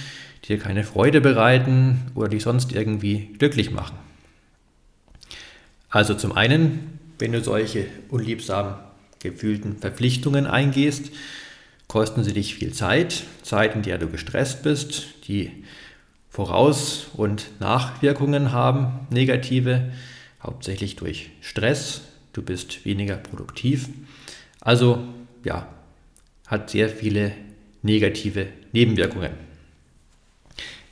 dir 0.48 0.58
keine 0.58 0.84
Freude 0.84 1.20
bereiten 1.20 2.10
oder 2.14 2.28
dich 2.28 2.42
sonst 2.42 2.72
irgendwie 2.72 3.30
glücklich 3.38 3.70
machen. 3.70 3.96
Also 5.90 6.14
zum 6.14 6.32
einen, 6.32 6.98
wenn 7.18 7.32
du 7.32 7.42
solche 7.42 7.86
unliebsamen 8.08 8.74
gefühlten 9.18 9.76
Verpflichtungen 9.76 10.46
eingehst, 10.46 11.10
kosten 11.88 12.24
sie 12.24 12.32
dich 12.32 12.54
viel 12.54 12.72
Zeit, 12.72 13.24
Zeit, 13.42 13.74
in 13.74 13.82
der 13.82 13.98
du 13.98 14.08
gestresst 14.08 14.62
bist, 14.62 15.06
die 15.26 15.50
Voraus- 16.30 17.08
und 17.12 17.50
Nachwirkungen 17.60 18.52
haben, 18.52 19.06
negative, 19.10 19.90
hauptsächlich 20.42 20.96
durch 20.96 21.30
Stress, 21.40 22.02
du 22.32 22.42
bist 22.42 22.84
weniger 22.84 23.16
produktiv. 23.16 23.88
Also 24.60 24.98
ja, 25.44 25.68
hat 26.46 26.70
sehr 26.70 26.88
viele 26.88 27.32
negative 27.82 28.46
Nebenwirkungen. 28.72 29.32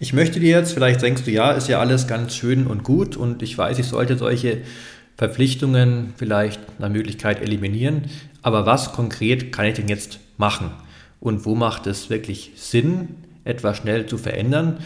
Ich 0.00 0.12
möchte 0.12 0.38
dir 0.38 0.50
jetzt, 0.50 0.72
vielleicht 0.72 1.02
denkst 1.02 1.24
du, 1.24 1.30
ja, 1.30 1.50
ist 1.50 1.68
ja 1.68 1.80
alles 1.80 2.06
ganz 2.06 2.34
schön 2.34 2.66
und 2.66 2.84
gut 2.84 3.16
und 3.16 3.42
ich 3.42 3.58
weiß, 3.58 3.78
ich 3.78 3.86
sollte 3.86 4.16
solche 4.16 4.62
Verpflichtungen 5.16 6.14
vielleicht 6.16 6.78
nach 6.78 6.88
Möglichkeit 6.88 7.42
eliminieren, 7.42 8.02
aber 8.42 8.64
was 8.64 8.92
konkret 8.92 9.50
kann 9.50 9.66
ich 9.66 9.74
denn 9.74 9.88
jetzt 9.88 10.20
machen? 10.36 10.70
Und 11.18 11.44
wo 11.44 11.56
macht 11.56 11.88
es 11.88 12.10
wirklich 12.10 12.52
Sinn, 12.54 13.16
etwas 13.42 13.78
schnell 13.78 14.06
zu 14.06 14.18
verändern? 14.18 14.78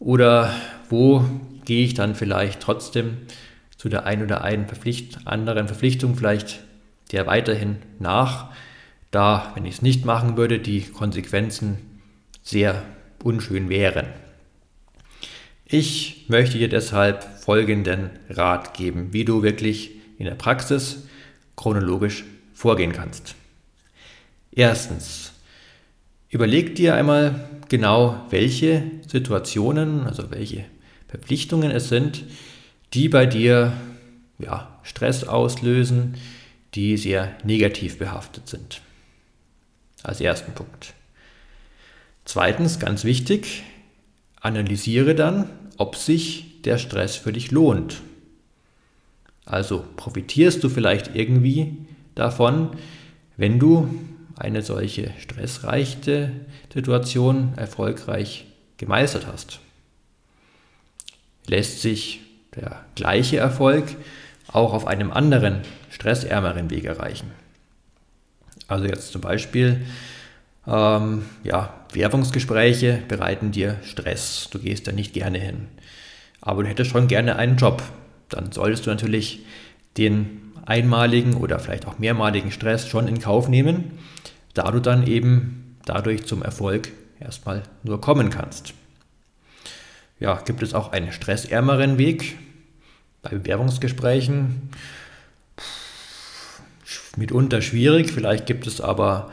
Oder 0.00 0.52
wo 0.88 1.24
gehe 1.64 1.84
ich 1.84 1.94
dann 1.94 2.16
vielleicht 2.16 2.60
trotzdem 2.60 3.18
zu 3.80 3.88
der 3.88 4.04
einen 4.04 4.24
oder 4.24 4.44
einen 4.44 4.66
Verpflicht 4.66 5.20
anderen 5.24 5.66
Verpflichtung 5.66 6.14
vielleicht 6.14 6.60
der 7.12 7.26
weiterhin 7.26 7.76
nach, 7.98 8.50
da, 9.10 9.52
wenn 9.54 9.64
ich 9.64 9.76
es 9.76 9.82
nicht 9.82 10.04
machen 10.04 10.36
würde, 10.36 10.58
die 10.58 10.82
Konsequenzen 10.82 11.78
sehr 12.42 12.82
unschön 13.24 13.70
wären. 13.70 14.08
Ich 15.64 16.26
möchte 16.28 16.58
dir 16.58 16.68
deshalb 16.68 17.24
folgenden 17.40 18.10
Rat 18.28 18.74
geben, 18.74 19.14
wie 19.14 19.24
du 19.24 19.42
wirklich 19.42 19.92
in 20.18 20.26
der 20.26 20.34
Praxis 20.34 21.08
chronologisch 21.56 22.24
vorgehen 22.52 22.92
kannst. 22.92 23.34
Erstens, 24.52 25.32
überleg 26.28 26.74
dir 26.74 26.96
einmal 26.96 27.48
genau, 27.70 28.26
welche 28.28 28.82
Situationen, 29.06 30.06
also 30.06 30.30
welche 30.30 30.66
Verpflichtungen 31.08 31.70
es 31.70 31.88
sind, 31.88 32.24
die 32.94 33.08
bei 33.08 33.26
dir 33.26 33.72
ja, 34.38 34.78
Stress 34.82 35.24
auslösen, 35.24 36.16
die 36.74 36.96
sehr 36.96 37.36
negativ 37.44 37.98
behaftet 37.98 38.48
sind. 38.48 38.80
Als 40.02 40.20
ersten 40.20 40.52
Punkt. 40.52 40.94
Zweitens, 42.24 42.78
ganz 42.78 43.04
wichtig, 43.04 43.62
analysiere 44.40 45.14
dann, 45.14 45.50
ob 45.76 45.96
sich 45.96 46.62
der 46.62 46.78
Stress 46.78 47.16
für 47.16 47.32
dich 47.32 47.50
lohnt. 47.50 48.00
Also 49.44 49.84
profitierst 49.96 50.62
du 50.62 50.68
vielleicht 50.68 51.14
irgendwie 51.14 51.76
davon, 52.14 52.70
wenn 53.36 53.58
du 53.58 53.88
eine 54.36 54.62
solche 54.62 55.12
stressreiche 55.18 56.32
Situation 56.72 57.52
erfolgreich 57.56 58.46
gemeistert 58.76 59.26
hast. 59.26 59.60
Lässt 61.46 61.80
sich 61.82 62.20
der 62.56 62.84
gleiche 62.94 63.38
Erfolg 63.38 63.84
auch 64.48 64.72
auf 64.72 64.86
einem 64.86 65.10
anderen, 65.12 65.60
stressärmeren 65.90 66.70
Weg 66.70 66.84
erreichen. 66.84 67.30
Also 68.68 68.86
jetzt 68.86 69.12
zum 69.12 69.20
Beispiel, 69.20 69.84
ähm, 70.66 71.24
ja, 71.42 71.74
Werbungsgespräche 71.92 73.02
bereiten 73.08 73.50
dir 73.50 73.76
Stress. 73.82 74.48
Du 74.50 74.58
gehst 74.58 74.86
da 74.86 74.92
nicht 74.92 75.12
gerne 75.12 75.38
hin. 75.38 75.66
Aber 76.40 76.62
du 76.62 76.68
hättest 76.68 76.90
schon 76.90 77.08
gerne 77.08 77.36
einen 77.36 77.56
Job. 77.56 77.82
Dann 78.28 78.52
solltest 78.52 78.86
du 78.86 78.90
natürlich 78.90 79.44
den 79.96 80.52
einmaligen 80.66 81.34
oder 81.34 81.58
vielleicht 81.58 81.86
auch 81.86 81.98
mehrmaligen 81.98 82.52
Stress 82.52 82.86
schon 82.86 83.08
in 83.08 83.18
Kauf 83.18 83.48
nehmen, 83.48 83.98
da 84.54 84.70
du 84.70 84.78
dann 84.78 85.06
eben 85.06 85.76
dadurch 85.84 86.26
zum 86.26 86.42
Erfolg 86.42 86.90
erstmal 87.18 87.62
nur 87.82 88.00
kommen 88.00 88.30
kannst. 88.30 88.74
Ja, 90.20 90.38
gibt 90.44 90.62
es 90.62 90.74
auch 90.74 90.92
einen 90.92 91.12
stressärmeren 91.12 91.96
Weg 91.96 92.36
bei 93.22 93.30
Bewerbungsgesprächen? 93.30 94.70
Mitunter 97.16 97.62
schwierig, 97.62 98.12
vielleicht 98.12 98.44
gibt 98.44 98.66
es 98.66 98.82
aber, 98.82 99.30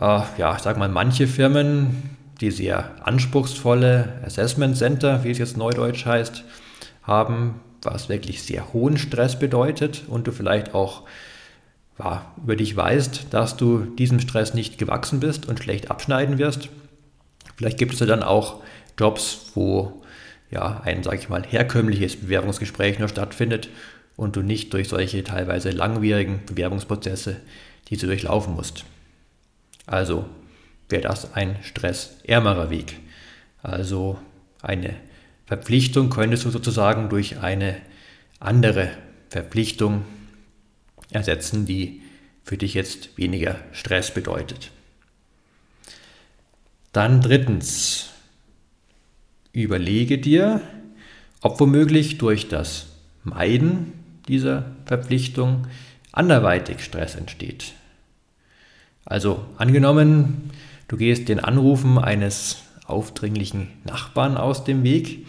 äh, 0.00 0.20
ja, 0.38 0.54
ich 0.54 0.62
sag 0.62 0.78
mal, 0.78 0.88
manche 0.88 1.26
Firmen, 1.26 2.16
die 2.40 2.52
sehr 2.52 2.92
anspruchsvolle 3.04 4.20
Assessment 4.24 4.76
Center, 4.76 5.24
wie 5.24 5.32
es 5.32 5.38
jetzt 5.38 5.56
neudeutsch 5.56 6.06
heißt, 6.06 6.44
haben, 7.02 7.60
was 7.82 8.08
wirklich 8.08 8.44
sehr 8.44 8.72
hohen 8.72 8.96
Stress 8.96 9.38
bedeutet 9.40 10.04
und 10.06 10.28
du 10.28 10.32
vielleicht 10.32 10.72
auch 10.72 11.02
ja, 11.98 12.32
über 12.42 12.54
dich 12.54 12.76
weißt, 12.76 13.26
dass 13.30 13.56
du 13.56 13.80
diesem 13.80 14.20
Stress 14.20 14.54
nicht 14.54 14.78
gewachsen 14.78 15.18
bist 15.18 15.46
und 15.46 15.58
schlecht 15.58 15.90
abschneiden 15.90 16.38
wirst. 16.38 16.68
Vielleicht 17.56 17.78
gibt 17.78 17.94
es 17.94 18.00
ja 18.00 18.06
dann 18.06 18.22
auch 18.22 18.62
Jobs, 18.98 19.52
wo 19.54 20.02
ja, 20.50 20.80
ein, 20.84 21.02
sage 21.02 21.18
ich 21.18 21.28
mal, 21.28 21.44
herkömmliches 21.44 22.16
Bewerbungsgespräch 22.16 22.98
nur 22.98 23.08
stattfindet 23.08 23.68
und 24.16 24.36
du 24.36 24.42
nicht 24.42 24.72
durch 24.72 24.88
solche 24.88 25.24
teilweise 25.24 25.70
langwierigen 25.70 26.42
Bewerbungsprozesse 26.46 27.36
diese 27.88 28.06
durchlaufen 28.06 28.54
musst. 28.54 28.84
Also 29.86 30.26
wäre 30.88 31.02
das 31.02 31.34
ein 31.34 31.56
stressärmerer 31.62 32.70
Weg. 32.70 32.96
Also 33.62 34.18
eine 34.62 34.94
Verpflichtung 35.46 36.10
könntest 36.10 36.44
du 36.44 36.50
sozusagen 36.50 37.08
durch 37.08 37.38
eine 37.38 37.76
andere 38.38 38.90
Verpflichtung 39.28 40.04
ersetzen, 41.10 41.66
die 41.66 42.02
für 42.44 42.56
dich 42.56 42.74
jetzt 42.74 43.16
weniger 43.18 43.56
Stress 43.72 44.12
bedeutet. 44.12 44.70
Dann 46.92 47.20
drittens, 47.20 48.10
Überlege 49.62 50.18
dir, 50.18 50.60
ob 51.40 51.60
womöglich 51.60 52.18
durch 52.18 52.48
das 52.48 52.86
Meiden 53.22 53.92
dieser 54.26 54.64
Verpflichtung 54.84 55.66
anderweitig 56.12 56.82
Stress 56.82 57.14
entsteht. 57.14 57.72
Also 59.04 59.44
angenommen, 59.56 60.50
du 60.88 60.96
gehst 60.96 61.28
den 61.28 61.38
Anrufen 61.38 61.98
eines 61.98 62.62
aufdringlichen 62.86 63.68
Nachbarn 63.84 64.36
aus 64.36 64.64
dem 64.64 64.82
Weg, 64.82 65.26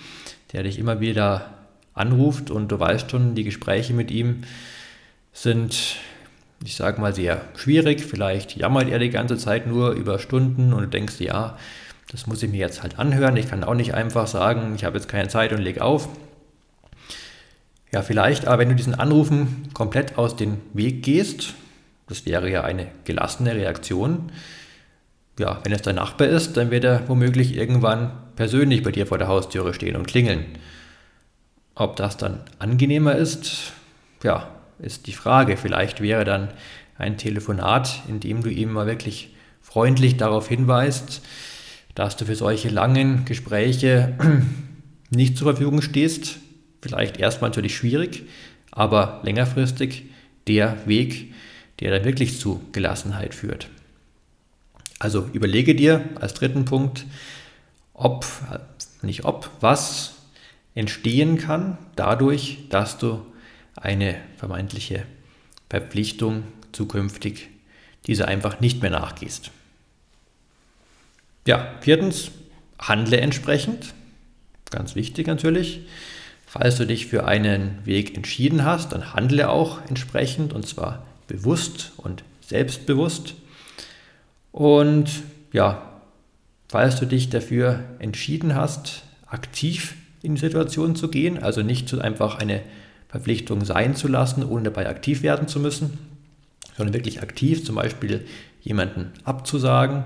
der 0.54 0.64
dich 0.64 0.80
immer 0.80 1.00
wieder 1.00 1.54
anruft 1.94 2.50
und 2.50 2.72
du 2.72 2.80
weißt 2.80 3.12
schon, 3.12 3.36
die 3.36 3.44
Gespräche 3.44 3.94
mit 3.94 4.10
ihm 4.10 4.44
sind, 5.34 5.98
ich 6.64 6.76
sage 6.76 7.00
mal, 7.00 7.14
sehr 7.14 7.42
schwierig. 7.56 8.04
Vielleicht 8.04 8.56
jammert 8.56 8.90
er 8.90 9.00
die 9.00 9.10
ganze 9.10 9.38
Zeit 9.38 9.68
nur 9.68 9.92
über 9.92 10.18
Stunden 10.18 10.74
und 10.74 10.82
du 10.82 10.88
denkst, 10.90 11.20
ja, 11.20 11.58
das 12.16 12.28
muss 12.28 12.42
ich 12.42 12.50
mir 12.50 12.60
jetzt 12.60 12.82
halt 12.82 12.98
anhören. 12.98 13.36
Ich 13.36 13.50
kann 13.50 13.66
auch 13.66 13.74
nicht 13.74 13.94
einfach 13.94 14.26
sagen, 14.26 14.72
ich 14.74 14.86
habe 14.86 14.98
jetzt 14.98 15.10
keine 15.10 15.28
Zeit 15.28 15.52
und 15.52 15.60
leg 15.60 15.82
auf. 15.82 16.08
Ja, 17.92 18.04
vielleicht, 18.04 18.48
aber 18.48 18.60
wenn 18.60 18.70
du 18.70 18.76
diesen 18.76 18.96
Anrufen 18.96 19.68
komplett 19.74 20.18
aus 20.18 20.38
dem 20.38 20.62
Weg 20.72 21.04
gehst, 21.04 21.56
das 22.08 22.26
wäre 22.26 22.50
ja 22.50 22.64
eine 22.64 22.88
gelassene 23.04 23.54
Reaktion. 23.54 24.32
Ja, 25.38 25.60
wenn 25.66 25.74
es 25.74 25.82
dein 25.82 25.96
Nachbar 25.96 26.30
ist, 26.30 26.56
dann 26.56 26.72
wird 26.72 26.86
er 26.86 27.06
womöglich 27.10 27.54
irgendwann 27.54 28.12
persönlich 28.38 28.82
bei 28.82 28.94
dir 28.94 29.06
vor 29.08 29.18
der 29.18 29.28
Haustüre 29.28 29.74
stehen 29.74 29.98
und 29.98 30.08
klingeln. 30.08 30.46
Ob 31.76 31.98
das 31.98 32.16
dann 32.16 32.40
angenehmer 32.60 33.16
ist, 33.16 33.74
ja, 34.24 34.48
ist 34.80 35.08
die 35.08 35.14
Frage. 35.14 35.58
Vielleicht 35.58 36.00
wäre 36.00 36.24
dann 36.24 36.48
ein 36.98 37.18
Telefonat, 37.18 38.04
in 38.08 38.22
dem 38.22 38.42
du 38.42 38.50
ihm 38.50 38.72
mal 38.72 38.88
wirklich 38.88 39.36
freundlich 39.62 40.16
darauf 40.16 40.48
hinweist, 40.48 41.22
dass 41.96 42.18
du 42.18 42.26
für 42.26 42.36
solche 42.36 42.70
langen 42.70 43.26
Gespräche 43.26 44.18
nicht 45.10 45.38
zur 45.38 45.48
Verfügung 45.48 45.82
stehst. 45.82 46.38
Vielleicht 46.82 47.18
erstmal 47.18 47.50
natürlich 47.50 47.76
schwierig, 47.76 48.24
aber 48.72 49.22
längerfristig 49.24 50.04
der 50.48 50.86
Weg, 50.86 51.34
der 51.80 51.92
dann 51.92 52.06
wirklich 52.06 52.40
zu 52.40 52.62
Gelassenheit 52.74 53.34
führt. 53.34 53.70
Also 55.00 55.30
überlege 55.34 55.76
dir 55.76 56.06
als 56.20 56.34
dritten 56.34 56.66
Punkt, 56.66 57.06
ob, 57.94 58.26
nicht 59.02 59.26
ob, 59.26 59.50
was 59.62 60.16
entstehen 60.76 61.38
kann 61.38 61.78
dadurch, 61.96 62.60
dass 62.70 62.98
du 62.98 63.26
eine 63.76 64.16
vermeintliche 64.38 65.04
Verpflichtung 65.70 66.44
zukünftig 66.72 67.50
diese 68.08 68.28
einfach 68.28 68.60
nicht 68.60 68.82
mehr 68.82 68.92
nachgehst. 68.92 69.52
Ja, 71.48 71.76
viertens, 71.82 72.32
handle 72.80 73.18
entsprechend. 73.18 73.94
Ganz 74.72 74.96
wichtig 74.96 75.28
natürlich. 75.28 75.82
Falls 76.48 76.78
du 76.78 76.88
dich 76.88 77.06
für 77.08 77.26
einen 77.26 77.86
Weg 77.86 78.16
entschieden 78.16 78.64
hast, 78.64 78.94
dann 78.94 79.14
handle 79.14 79.50
auch 79.50 79.80
entsprechend 79.88 80.54
und 80.54 80.68
zwar 80.68 81.06
bewusst 81.28 81.92
und 81.98 82.24
selbstbewusst. 82.42 83.36
Und 84.52 85.10
ja, 85.52 86.02
falls 86.68 87.00
du 87.00 87.06
dich 87.06 87.30
dafür 87.30 87.84
entschieden 88.00 88.56
hast, 88.56 89.04
aktiv 89.28 89.96
in 90.24 90.36
die 90.36 90.42
Situation 90.42 90.96
zu 90.96 91.10
gehen, 91.10 91.44
also 91.44 91.62
nicht 91.62 91.94
einfach 91.94 92.40
eine 92.40 92.62
Verpflichtung 93.08 93.64
sein 93.64 93.96
zu 93.96 94.08
lassen, 94.08 94.44
ohne 94.44 94.64
dabei 94.64 94.90
aktiv 94.90 95.22
werden 95.22 95.48
zu 95.48 95.60
müssen, 95.60 96.00
sondern 96.76 96.94
wirklich 96.94 97.22
aktiv 97.22 97.64
zum 97.64 97.76
Beispiel 97.76 98.26
jemanden 98.62 99.12
abzusagen, 99.24 100.06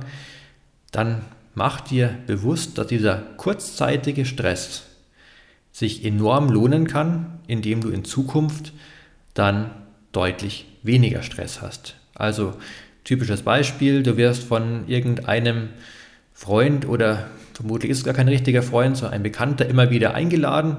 dann 0.92 1.22
mach 1.56 1.82
dir 1.82 2.16
bewusst, 2.28 2.78
dass 2.78 2.88
dieser 2.88 3.18
kurzzeitige 3.38 4.26
Stress 4.26 4.84
sich 5.72 6.04
enorm 6.06 6.50
lohnen 6.50 6.88
kann, 6.88 7.40
indem 7.48 7.82
du 7.82 7.90
in 7.90 8.04
Zukunft 8.04 8.74
dann 9.34 9.72
deutlich 10.12 10.66
weniger 10.84 11.22
Stress 11.22 11.62
hast. 11.62 11.96
Also 12.16 12.54
typisches 13.04 13.44
Beispiel, 13.44 14.04
du 14.04 14.18
wirst 14.18 14.44
von 14.44 14.88
irgendeinem 14.88 15.70
Freund 16.34 16.88
oder 16.88 17.28
vermutlich 17.54 17.92
ist 17.92 18.00
es 18.00 18.04
gar 18.04 18.14
kein 18.14 18.28
richtiger 18.28 18.64
Freund, 18.64 18.98
sondern 18.98 19.16
ein 19.16 19.24
Bekannter 19.24 19.68
immer 19.68 19.90
wieder 19.90 20.14
eingeladen 20.14 20.78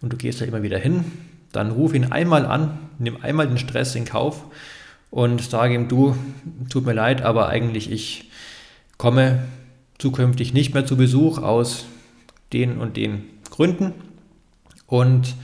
und 0.00 0.12
du 0.12 0.16
gehst 0.16 0.40
da 0.40 0.44
immer 0.44 0.62
wieder 0.62 0.78
hin. 0.78 1.04
dann 1.52 1.70
ruf 1.70 1.92
ihn 1.92 2.10
einmal 2.10 2.46
an, 2.46 2.78
nimm 2.98 3.18
einmal 3.22 3.46
den 3.46 3.58
Stress 3.58 3.94
in 3.94 4.06
Kauf 4.06 4.44
und 5.10 5.42
sage 5.42 5.74
ihm, 5.74 5.88
du, 5.88 6.16
tut 6.70 6.86
mir 6.86 6.94
leid, 6.94 7.20
aber 7.20 7.48
eigentlich 7.48 7.90
ich 7.90 8.30
komme 9.02 9.42
zukünftig 9.98 10.54
nicht 10.54 10.74
mehr 10.74 10.86
zu 10.86 10.96
Besuch 10.96 11.38
aus 11.38 11.86
den 12.52 12.78
und 12.78 12.96
den 12.96 13.24
Gründen. 13.50 13.94
Und 14.86 15.34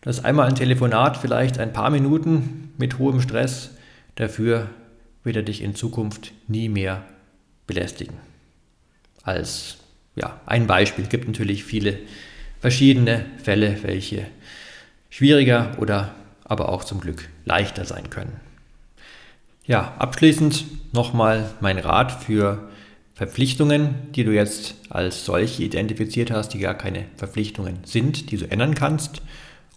das 0.00 0.24
einmal 0.24 0.48
ein 0.48 0.56
Telefonat, 0.56 1.16
vielleicht 1.16 1.60
ein 1.60 1.72
paar 1.72 1.90
Minuten 1.90 2.72
mit 2.78 2.98
hohem 2.98 3.20
Stress, 3.20 3.70
dafür 4.16 4.70
wird 5.22 5.36
er 5.36 5.44
dich 5.44 5.62
in 5.62 5.76
Zukunft 5.76 6.32
nie 6.48 6.68
mehr 6.68 7.04
belästigen. 7.68 8.16
Als 9.22 9.76
ja, 10.16 10.40
ein 10.44 10.66
Beispiel 10.66 11.04
Es 11.04 11.10
gibt 11.10 11.28
natürlich 11.28 11.62
viele 11.62 12.00
verschiedene 12.58 13.24
Fälle, 13.40 13.84
welche 13.84 14.26
schwieriger 15.10 15.76
oder 15.78 16.12
aber 16.42 16.70
auch 16.70 16.82
zum 16.82 17.00
Glück 17.00 17.28
leichter 17.44 17.84
sein 17.84 18.10
können. 18.10 18.40
Ja, 19.64 19.94
abschließend 19.96 20.92
nochmal 20.92 21.50
mein 21.60 21.78
Rat 21.78 22.10
für 22.10 22.68
Verpflichtungen, 23.16 23.94
die 24.14 24.24
du 24.24 24.34
jetzt 24.34 24.74
als 24.90 25.24
solche 25.24 25.62
identifiziert 25.62 26.30
hast, 26.30 26.50
die 26.50 26.58
gar 26.58 26.74
keine 26.74 27.06
Verpflichtungen 27.16 27.78
sind, 27.84 28.30
die 28.30 28.36
du 28.36 28.44
ändern 28.50 28.74
kannst, 28.74 29.22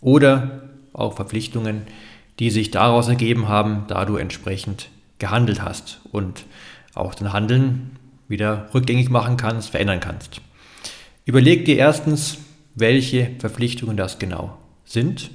oder 0.02 0.70
auch 0.92 1.16
Verpflichtungen, 1.16 1.84
die 2.40 2.50
sich 2.50 2.70
daraus 2.70 3.08
ergeben 3.08 3.48
haben, 3.48 3.86
da 3.88 4.04
du 4.04 4.18
entsprechend 4.18 4.90
gehandelt 5.20 5.62
hast 5.62 6.02
und 6.12 6.44
auch 6.94 7.16
dein 7.16 7.32
Handeln 7.32 7.92
wieder 8.28 8.70
rückgängig 8.74 9.10
machen 9.10 9.38
kannst, 9.38 9.70
verändern 9.70 10.02
kannst. 10.02 10.42
Überleg 11.24 11.64
dir 11.64 11.78
erstens, 11.78 12.40
welche 12.76 13.32
Verpflichtungen 13.40 13.96
das 13.96 14.20
genau 14.20 14.58
sind, 14.84 15.32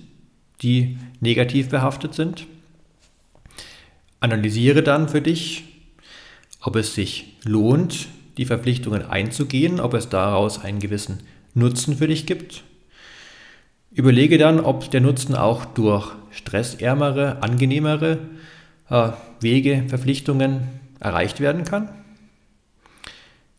die 0.60 0.98
negativ 1.20 1.70
behaftet 1.70 2.12
sind. 2.12 2.46
Analysiere 4.20 4.82
dann 4.82 5.08
für 5.08 5.22
dich, 5.22 5.73
ob 6.64 6.76
es 6.76 6.94
sich 6.94 7.36
lohnt, 7.44 8.08
die 8.38 8.46
Verpflichtungen 8.46 9.02
einzugehen, 9.02 9.80
ob 9.80 9.94
es 9.94 10.08
daraus 10.08 10.64
einen 10.64 10.80
gewissen 10.80 11.20
Nutzen 11.52 11.98
für 11.98 12.08
dich 12.08 12.26
gibt. 12.26 12.64
Überlege 13.92 14.38
dann, 14.38 14.58
ob 14.58 14.90
der 14.90 15.02
Nutzen 15.02 15.36
auch 15.36 15.66
durch 15.66 16.12
stressärmere, 16.30 17.42
angenehmere 17.42 18.18
äh, 18.88 19.10
Wege, 19.40 19.84
Verpflichtungen 19.88 20.62
erreicht 20.98 21.38
werden 21.38 21.64
kann. 21.64 21.90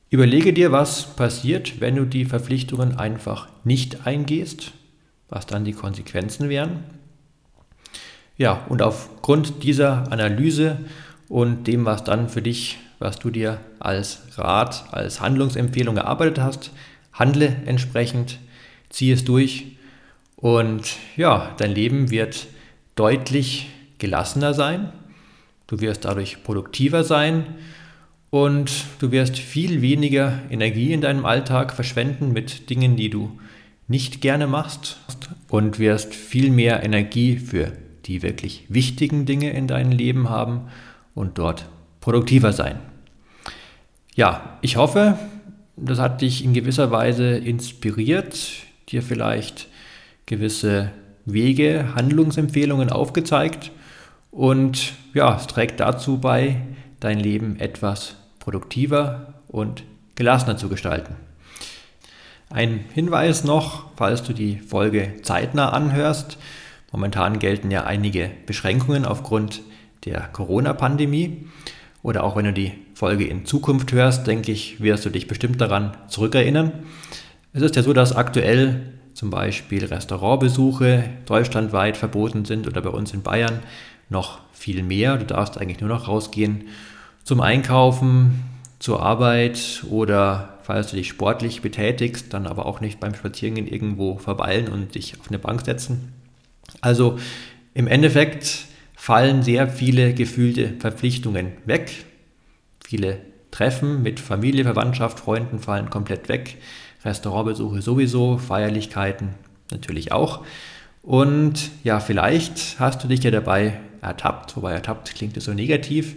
Überlege 0.10 0.52
dir, 0.52 0.72
was 0.72 1.16
passiert, 1.16 1.80
wenn 1.80 1.96
du 1.96 2.06
die 2.06 2.26
Verpflichtungen 2.26 2.98
einfach 2.98 3.48
nicht 3.64 4.08
eingehst, 4.08 4.72
was 5.30 5.46
dann 5.46 5.64
die 5.64 5.74
Konsequenzen 5.74 6.50
wären. 6.50 6.84
Ja, 8.38 8.66
und 8.68 8.82
aufgrund 8.82 9.64
dieser 9.64 10.12
Analyse 10.12 10.80
und 11.30 11.68
dem, 11.68 11.86
was 11.86 12.04
dann 12.04 12.30
für 12.30 12.42
dich 12.42 12.78
was 13.00 13.20
du 13.20 13.30
dir 13.30 13.60
als 13.80 14.24
Rat, 14.38 14.86
als 14.92 15.22
Handlungsempfehlung 15.22 15.98
erarbeitet 15.98 16.40
hast. 16.40 16.72
Handle 17.14 17.56
entsprechend, 17.66 18.40
zieh 18.90 19.12
es 19.12 19.24
durch 19.24 19.76
und 20.36 20.98
ja, 21.16 21.54
dein 21.58 21.72
Leben 21.72 22.12
wird 22.12 22.48
deutlich 22.96 23.70
gelassener 23.98 24.54
sein. 24.54 24.92
Du 25.68 25.80
wirst 25.80 26.06
dadurch 26.06 26.44
produktiver 26.44 27.04
sein 27.04 27.46
und 28.30 28.72
du 29.00 29.12
wirst 29.12 29.38
viel 29.38 29.82
weniger 29.82 30.40
Energie 30.50 30.94
in 30.94 31.02
deinem 31.02 31.26
Alltag 31.26 31.74
verschwenden 31.74 32.34
mit 32.34 32.70
Dingen, 32.70 32.96
die 32.96 33.10
du 33.10 33.40
nicht 33.88 34.22
gerne 34.22 34.48
machst 34.48 34.98
und 35.48 35.80
wirst 35.80 36.14
viel 36.14 36.52
mehr 36.52 36.84
Energie 36.84 37.38
für 37.38 37.72
die 38.06 38.22
wirklich 38.22 38.66
wichtigen 38.70 39.26
Dinge 39.26 39.52
in 39.52 39.68
deinem 39.68 39.92
Leben 39.92 40.30
haben 40.30 40.68
und 41.14 41.38
dort 41.38 41.66
produktiver 42.06 42.54
sein. 42.54 42.78
Ja, 44.14 44.60
ich 44.62 44.78
hoffe, 44.78 45.18
das 45.76 45.98
hat 45.98 46.22
dich 46.22 46.46
in 46.46 46.54
gewisser 46.54 46.92
Weise 46.92 47.36
inspiriert, 47.36 48.38
dir 48.90 49.02
vielleicht 49.02 49.68
gewisse 50.28 50.92
Wege, 51.26 51.96
Handlungsempfehlungen 51.96 52.92
aufgezeigt 52.92 53.72
und 54.30 54.94
ja, 55.16 55.36
es 55.36 55.48
trägt 55.48 55.80
dazu 55.80 56.20
bei, 56.20 56.62
dein 57.00 57.20
Leben 57.20 57.60
etwas 57.60 58.18
produktiver 58.38 59.34
und 59.48 59.82
gelassener 60.14 60.58
zu 60.58 60.70
gestalten. 60.70 61.16
Ein 62.52 62.86
Hinweis 62.94 63.44
noch, 63.44 63.86
falls 63.96 64.22
du 64.22 64.34
die 64.34 64.58
Folge 64.58 65.14
zeitnah 65.24 65.70
anhörst. 65.70 66.38
Momentan 66.92 67.40
gelten 67.40 67.72
ja 67.72 67.86
einige 67.86 68.30
Beschränkungen 68.46 69.06
aufgrund 69.06 69.64
der 70.06 70.22
Corona-Pandemie 70.22 71.48
oder 72.06 72.24
auch 72.24 72.36
wenn 72.36 72.46
du 72.46 72.54
die 72.54 72.72
Folge 72.94 73.26
in 73.26 73.46
Zukunft 73.46 73.92
hörst, 73.92 74.28
denke 74.28 74.52
ich, 74.52 74.80
wirst 74.80 75.06
du 75.06 75.10
dich 75.10 75.26
bestimmt 75.26 75.60
daran 75.60 75.98
zurückerinnern. 76.08 76.72
Es 77.52 77.64
ist 77.64 77.76
ja 77.76 77.82
so, 77.82 77.94
dass 77.94 78.16
aktuell 78.16 78.94
zum 79.16 79.32
Beispiel 79.32 79.84
Restaurantbesuche 79.84 81.10
deutschlandweit 81.26 81.98
verboten 81.98 82.46
sind 82.46 82.68
oder 82.68 82.82
bei 82.82 82.92
uns 82.92 83.12
in 83.12 83.24
Bayern 83.24 83.60
noch 84.08 84.38
viel 84.54 84.84
mehr. 84.84 85.18
Du 85.18 85.26
darfst 85.26 85.58
eigentlich 85.58 85.80
nur 85.80 85.90
noch 85.90 86.08
rausgehen 86.08 86.66
zum 87.24 87.42
Einkaufen, 87.42 88.44
zur 88.78 89.02
Arbeit 89.02 89.84
oder 89.90 90.60
falls 90.62 90.92
du 90.92 90.98
dich 90.98 91.08
sportlich 91.08 91.64
betätigst, 91.64 92.32
dann 92.36 92.46
aber 92.46 92.68
auch 92.68 92.82
nicht 92.82 93.00
beim 93.00 93.16
Spazierengehen 93.16 93.68
irgendwo 93.68 94.20
verweilen 94.20 94.68
und 94.68 94.94
dich 94.94 95.20
auf 95.20 95.30
eine 95.30 95.40
Bank 95.40 95.66
setzen. 95.66 96.14
Also 96.82 97.18
im 97.74 97.88
Endeffekt 97.88 98.68
fallen 99.06 99.44
sehr 99.44 99.68
viele 99.68 100.16
gefühlte 100.16 100.74
Verpflichtungen 100.80 101.52
weg. 101.66 102.06
Viele 102.84 103.20
Treffen 103.52 104.02
mit 104.02 104.20
Familie, 104.20 104.64
Verwandtschaft, 104.64 105.20
Freunden 105.20 105.60
fallen 105.60 105.92
komplett 105.92 106.28
weg. 106.28 106.58
Restaurantbesuche 107.04 107.84
sowieso, 107.84 108.40
Feierlichkeiten 108.40 109.36
natürlich 109.70 110.12
auch. 110.12 110.44
Und 111.04 111.70
ja, 111.84 112.00
vielleicht 112.00 112.80
hast 112.80 113.04
du 113.04 113.08
dich 113.08 113.24
ja 113.24 113.30
dabei 113.30 113.80
ertappt, 114.02 114.58
wobei 114.58 114.74
ertappt 114.74 115.14
klingt 115.14 115.40
so 115.40 115.54
negativ. 115.54 116.16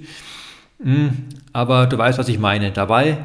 Hm, 0.83 1.11
aber 1.53 1.89
du 1.89 1.99
weißt, 1.99 2.19
was 2.19 2.31
ich 2.31 2.39
meine. 2.39 2.73
Dabei, 2.73 3.19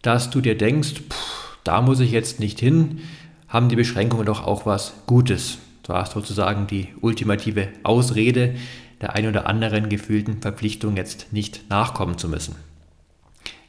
dass 0.00 0.30
du 0.30 0.40
dir 0.40 0.56
denkst, 0.56 1.02
pff, 1.10 1.58
da 1.64 1.82
muss 1.82 2.00
ich 2.00 2.12
jetzt 2.12 2.40
nicht 2.40 2.58
hin, 2.60 3.02
haben 3.46 3.68
die 3.68 3.76
Beschränkungen 3.76 4.24
doch 4.24 4.46
auch 4.46 4.64
was 4.64 4.94
Gutes. 5.06 5.58
Du 5.82 5.92
hast 5.92 6.12
sozusagen 6.12 6.66
die 6.66 6.88
ultimative 7.02 7.68
Ausrede, 7.82 8.54
der 9.02 9.14
ein 9.14 9.26
oder 9.26 9.46
anderen 9.46 9.88
gefühlten 9.88 10.40
Verpflichtung 10.40 10.96
jetzt 10.96 11.32
nicht 11.32 11.68
nachkommen 11.68 12.16
zu 12.16 12.28
müssen. 12.28 12.54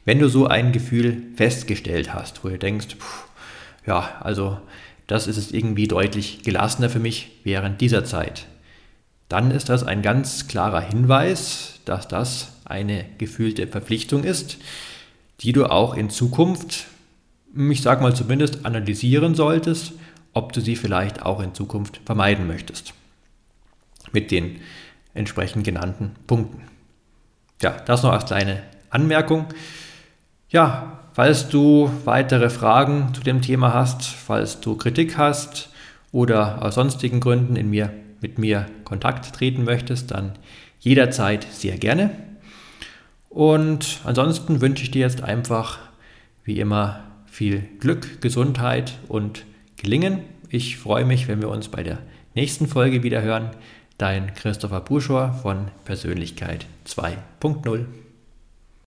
Wenn 0.04 0.18
du 0.18 0.28
so 0.28 0.46
ein 0.46 0.72
Gefühl 0.72 1.22
festgestellt 1.36 2.14
hast, 2.14 2.44
wo 2.44 2.48
du 2.48 2.58
denkst, 2.58 2.94
pff, 2.98 3.24
ja, 3.86 4.16
also 4.20 4.58
das 5.06 5.26
ist 5.26 5.36
es 5.36 5.52
irgendwie 5.52 5.88
deutlich 5.88 6.42
gelassener 6.42 6.88
für 6.88 6.98
mich 7.00 7.32
während 7.42 7.80
dieser 7.80 8.04
Zeit, 8.04 8.46
dann 9.28 9.50
ist 9.50 9.68
das 9.68 9.82
ein 9.82 10.02
ganz 10.02 10.46
klarer 10.46 10.80
Hinweis, 10.80 11.80
dass 11.84 12.08
das 12.08 12.52
eine 12.64 13.04
gefühlte 13.18 13.66
Verpflichtung 13.66 14.24
ist, 14.24 14.58
die 15.40 15.52
du 15.52 15.66
auch 15.66 15.94
in 15.94 16.10
Zukunft, 16.10 16.86
ich 17.56 17.82
sage 17.82 18.02
mal 18.02 18.14
zumindest, 18.14 18.64
analysieren 18.64 19.34
solltest, 19.34 19.92
ob 20.32 20.52
du 20.52 20.60
sie 20.60 20.76
vielleicht 20.76 21.22
auch 21.22 21.40
in 21.40 21.54
Zukunft 21.54 22.00
vermeiden 22.04 22.46
möchtest. 22.46 22.94
Mit 24.12 24.30
den 24.30 24.60
entsprechend 25.14 25.64
genannten 25.64 26.12
Punkten. 26.26 26.62
Ja, 27.62 27.70
das 27.86 28.02
noch 28.02 28.12
als 28.12 28.26
kleine 28.26 28.62
Anmerkung. 28.90 29.46
Ja, 30.50 31.00
falls 31.14 31.48
du 31.48 31.90
weitere 32.04 32.50
Fragen 32.50 33.14
zu 33.14 33.22
dem 33.22 33.40
Thema 33.40 33.72
hast, 33.72 34.04
falls 34.04 34.60
du 34.60 34.76
Kritik 34.76 35.16
hast 35.16 35.70
oder 36.12 36.62
aus 36.62 36.74
sonstigen 36.74 37.20
Gründen 37.20 37.56
in 37.56 37.70
mir, 37.70 37.92
mit 38.20 38.38
mir 38.38 38.66
Kontakt 38.84 39.34
treten 39.34 39.64
möchtest, 39.64 40.10
dann 40.10 40.32
jederzeit 40.80 41.46
sehr 41.50 41.78
gerne. 41.78 42.10
Und 43.30 44.00
ansonsten 44.04 44.60
wünsche 44.60 44.84
ich 44.84 44.90
dir 44.90 45.00
jetzt 45.00 45.22
einfach 45.22 45.78
wie 46.44 46.60
immer 46.60 47.00
viel 47.26 47.66
Glück, 47.80 48.20
Gesundheit 48.20 48.98
und 49.08 49.44
Gelingen. 49.76 50.20
Ich 50.50 50.76
freue 50.76 51.04
mich, 51.04 51.26
wenn 51.26 51.40
wir 51.40 51.48
uns 51.48 51.68
bei 51.68 51.82
der 51.82 51.98
nächsten 52.34 52.68
Folge 52.68 53.02
wieder 53.02 53.22
hören. 53.22 53.50
Dein 53.98 54.34
Christopher 54.34 54.80
Buschor 54.80 55.32
von 55.34 55.70
Persönlichkeit 55.84 56.66
2.0. 56.86 57.86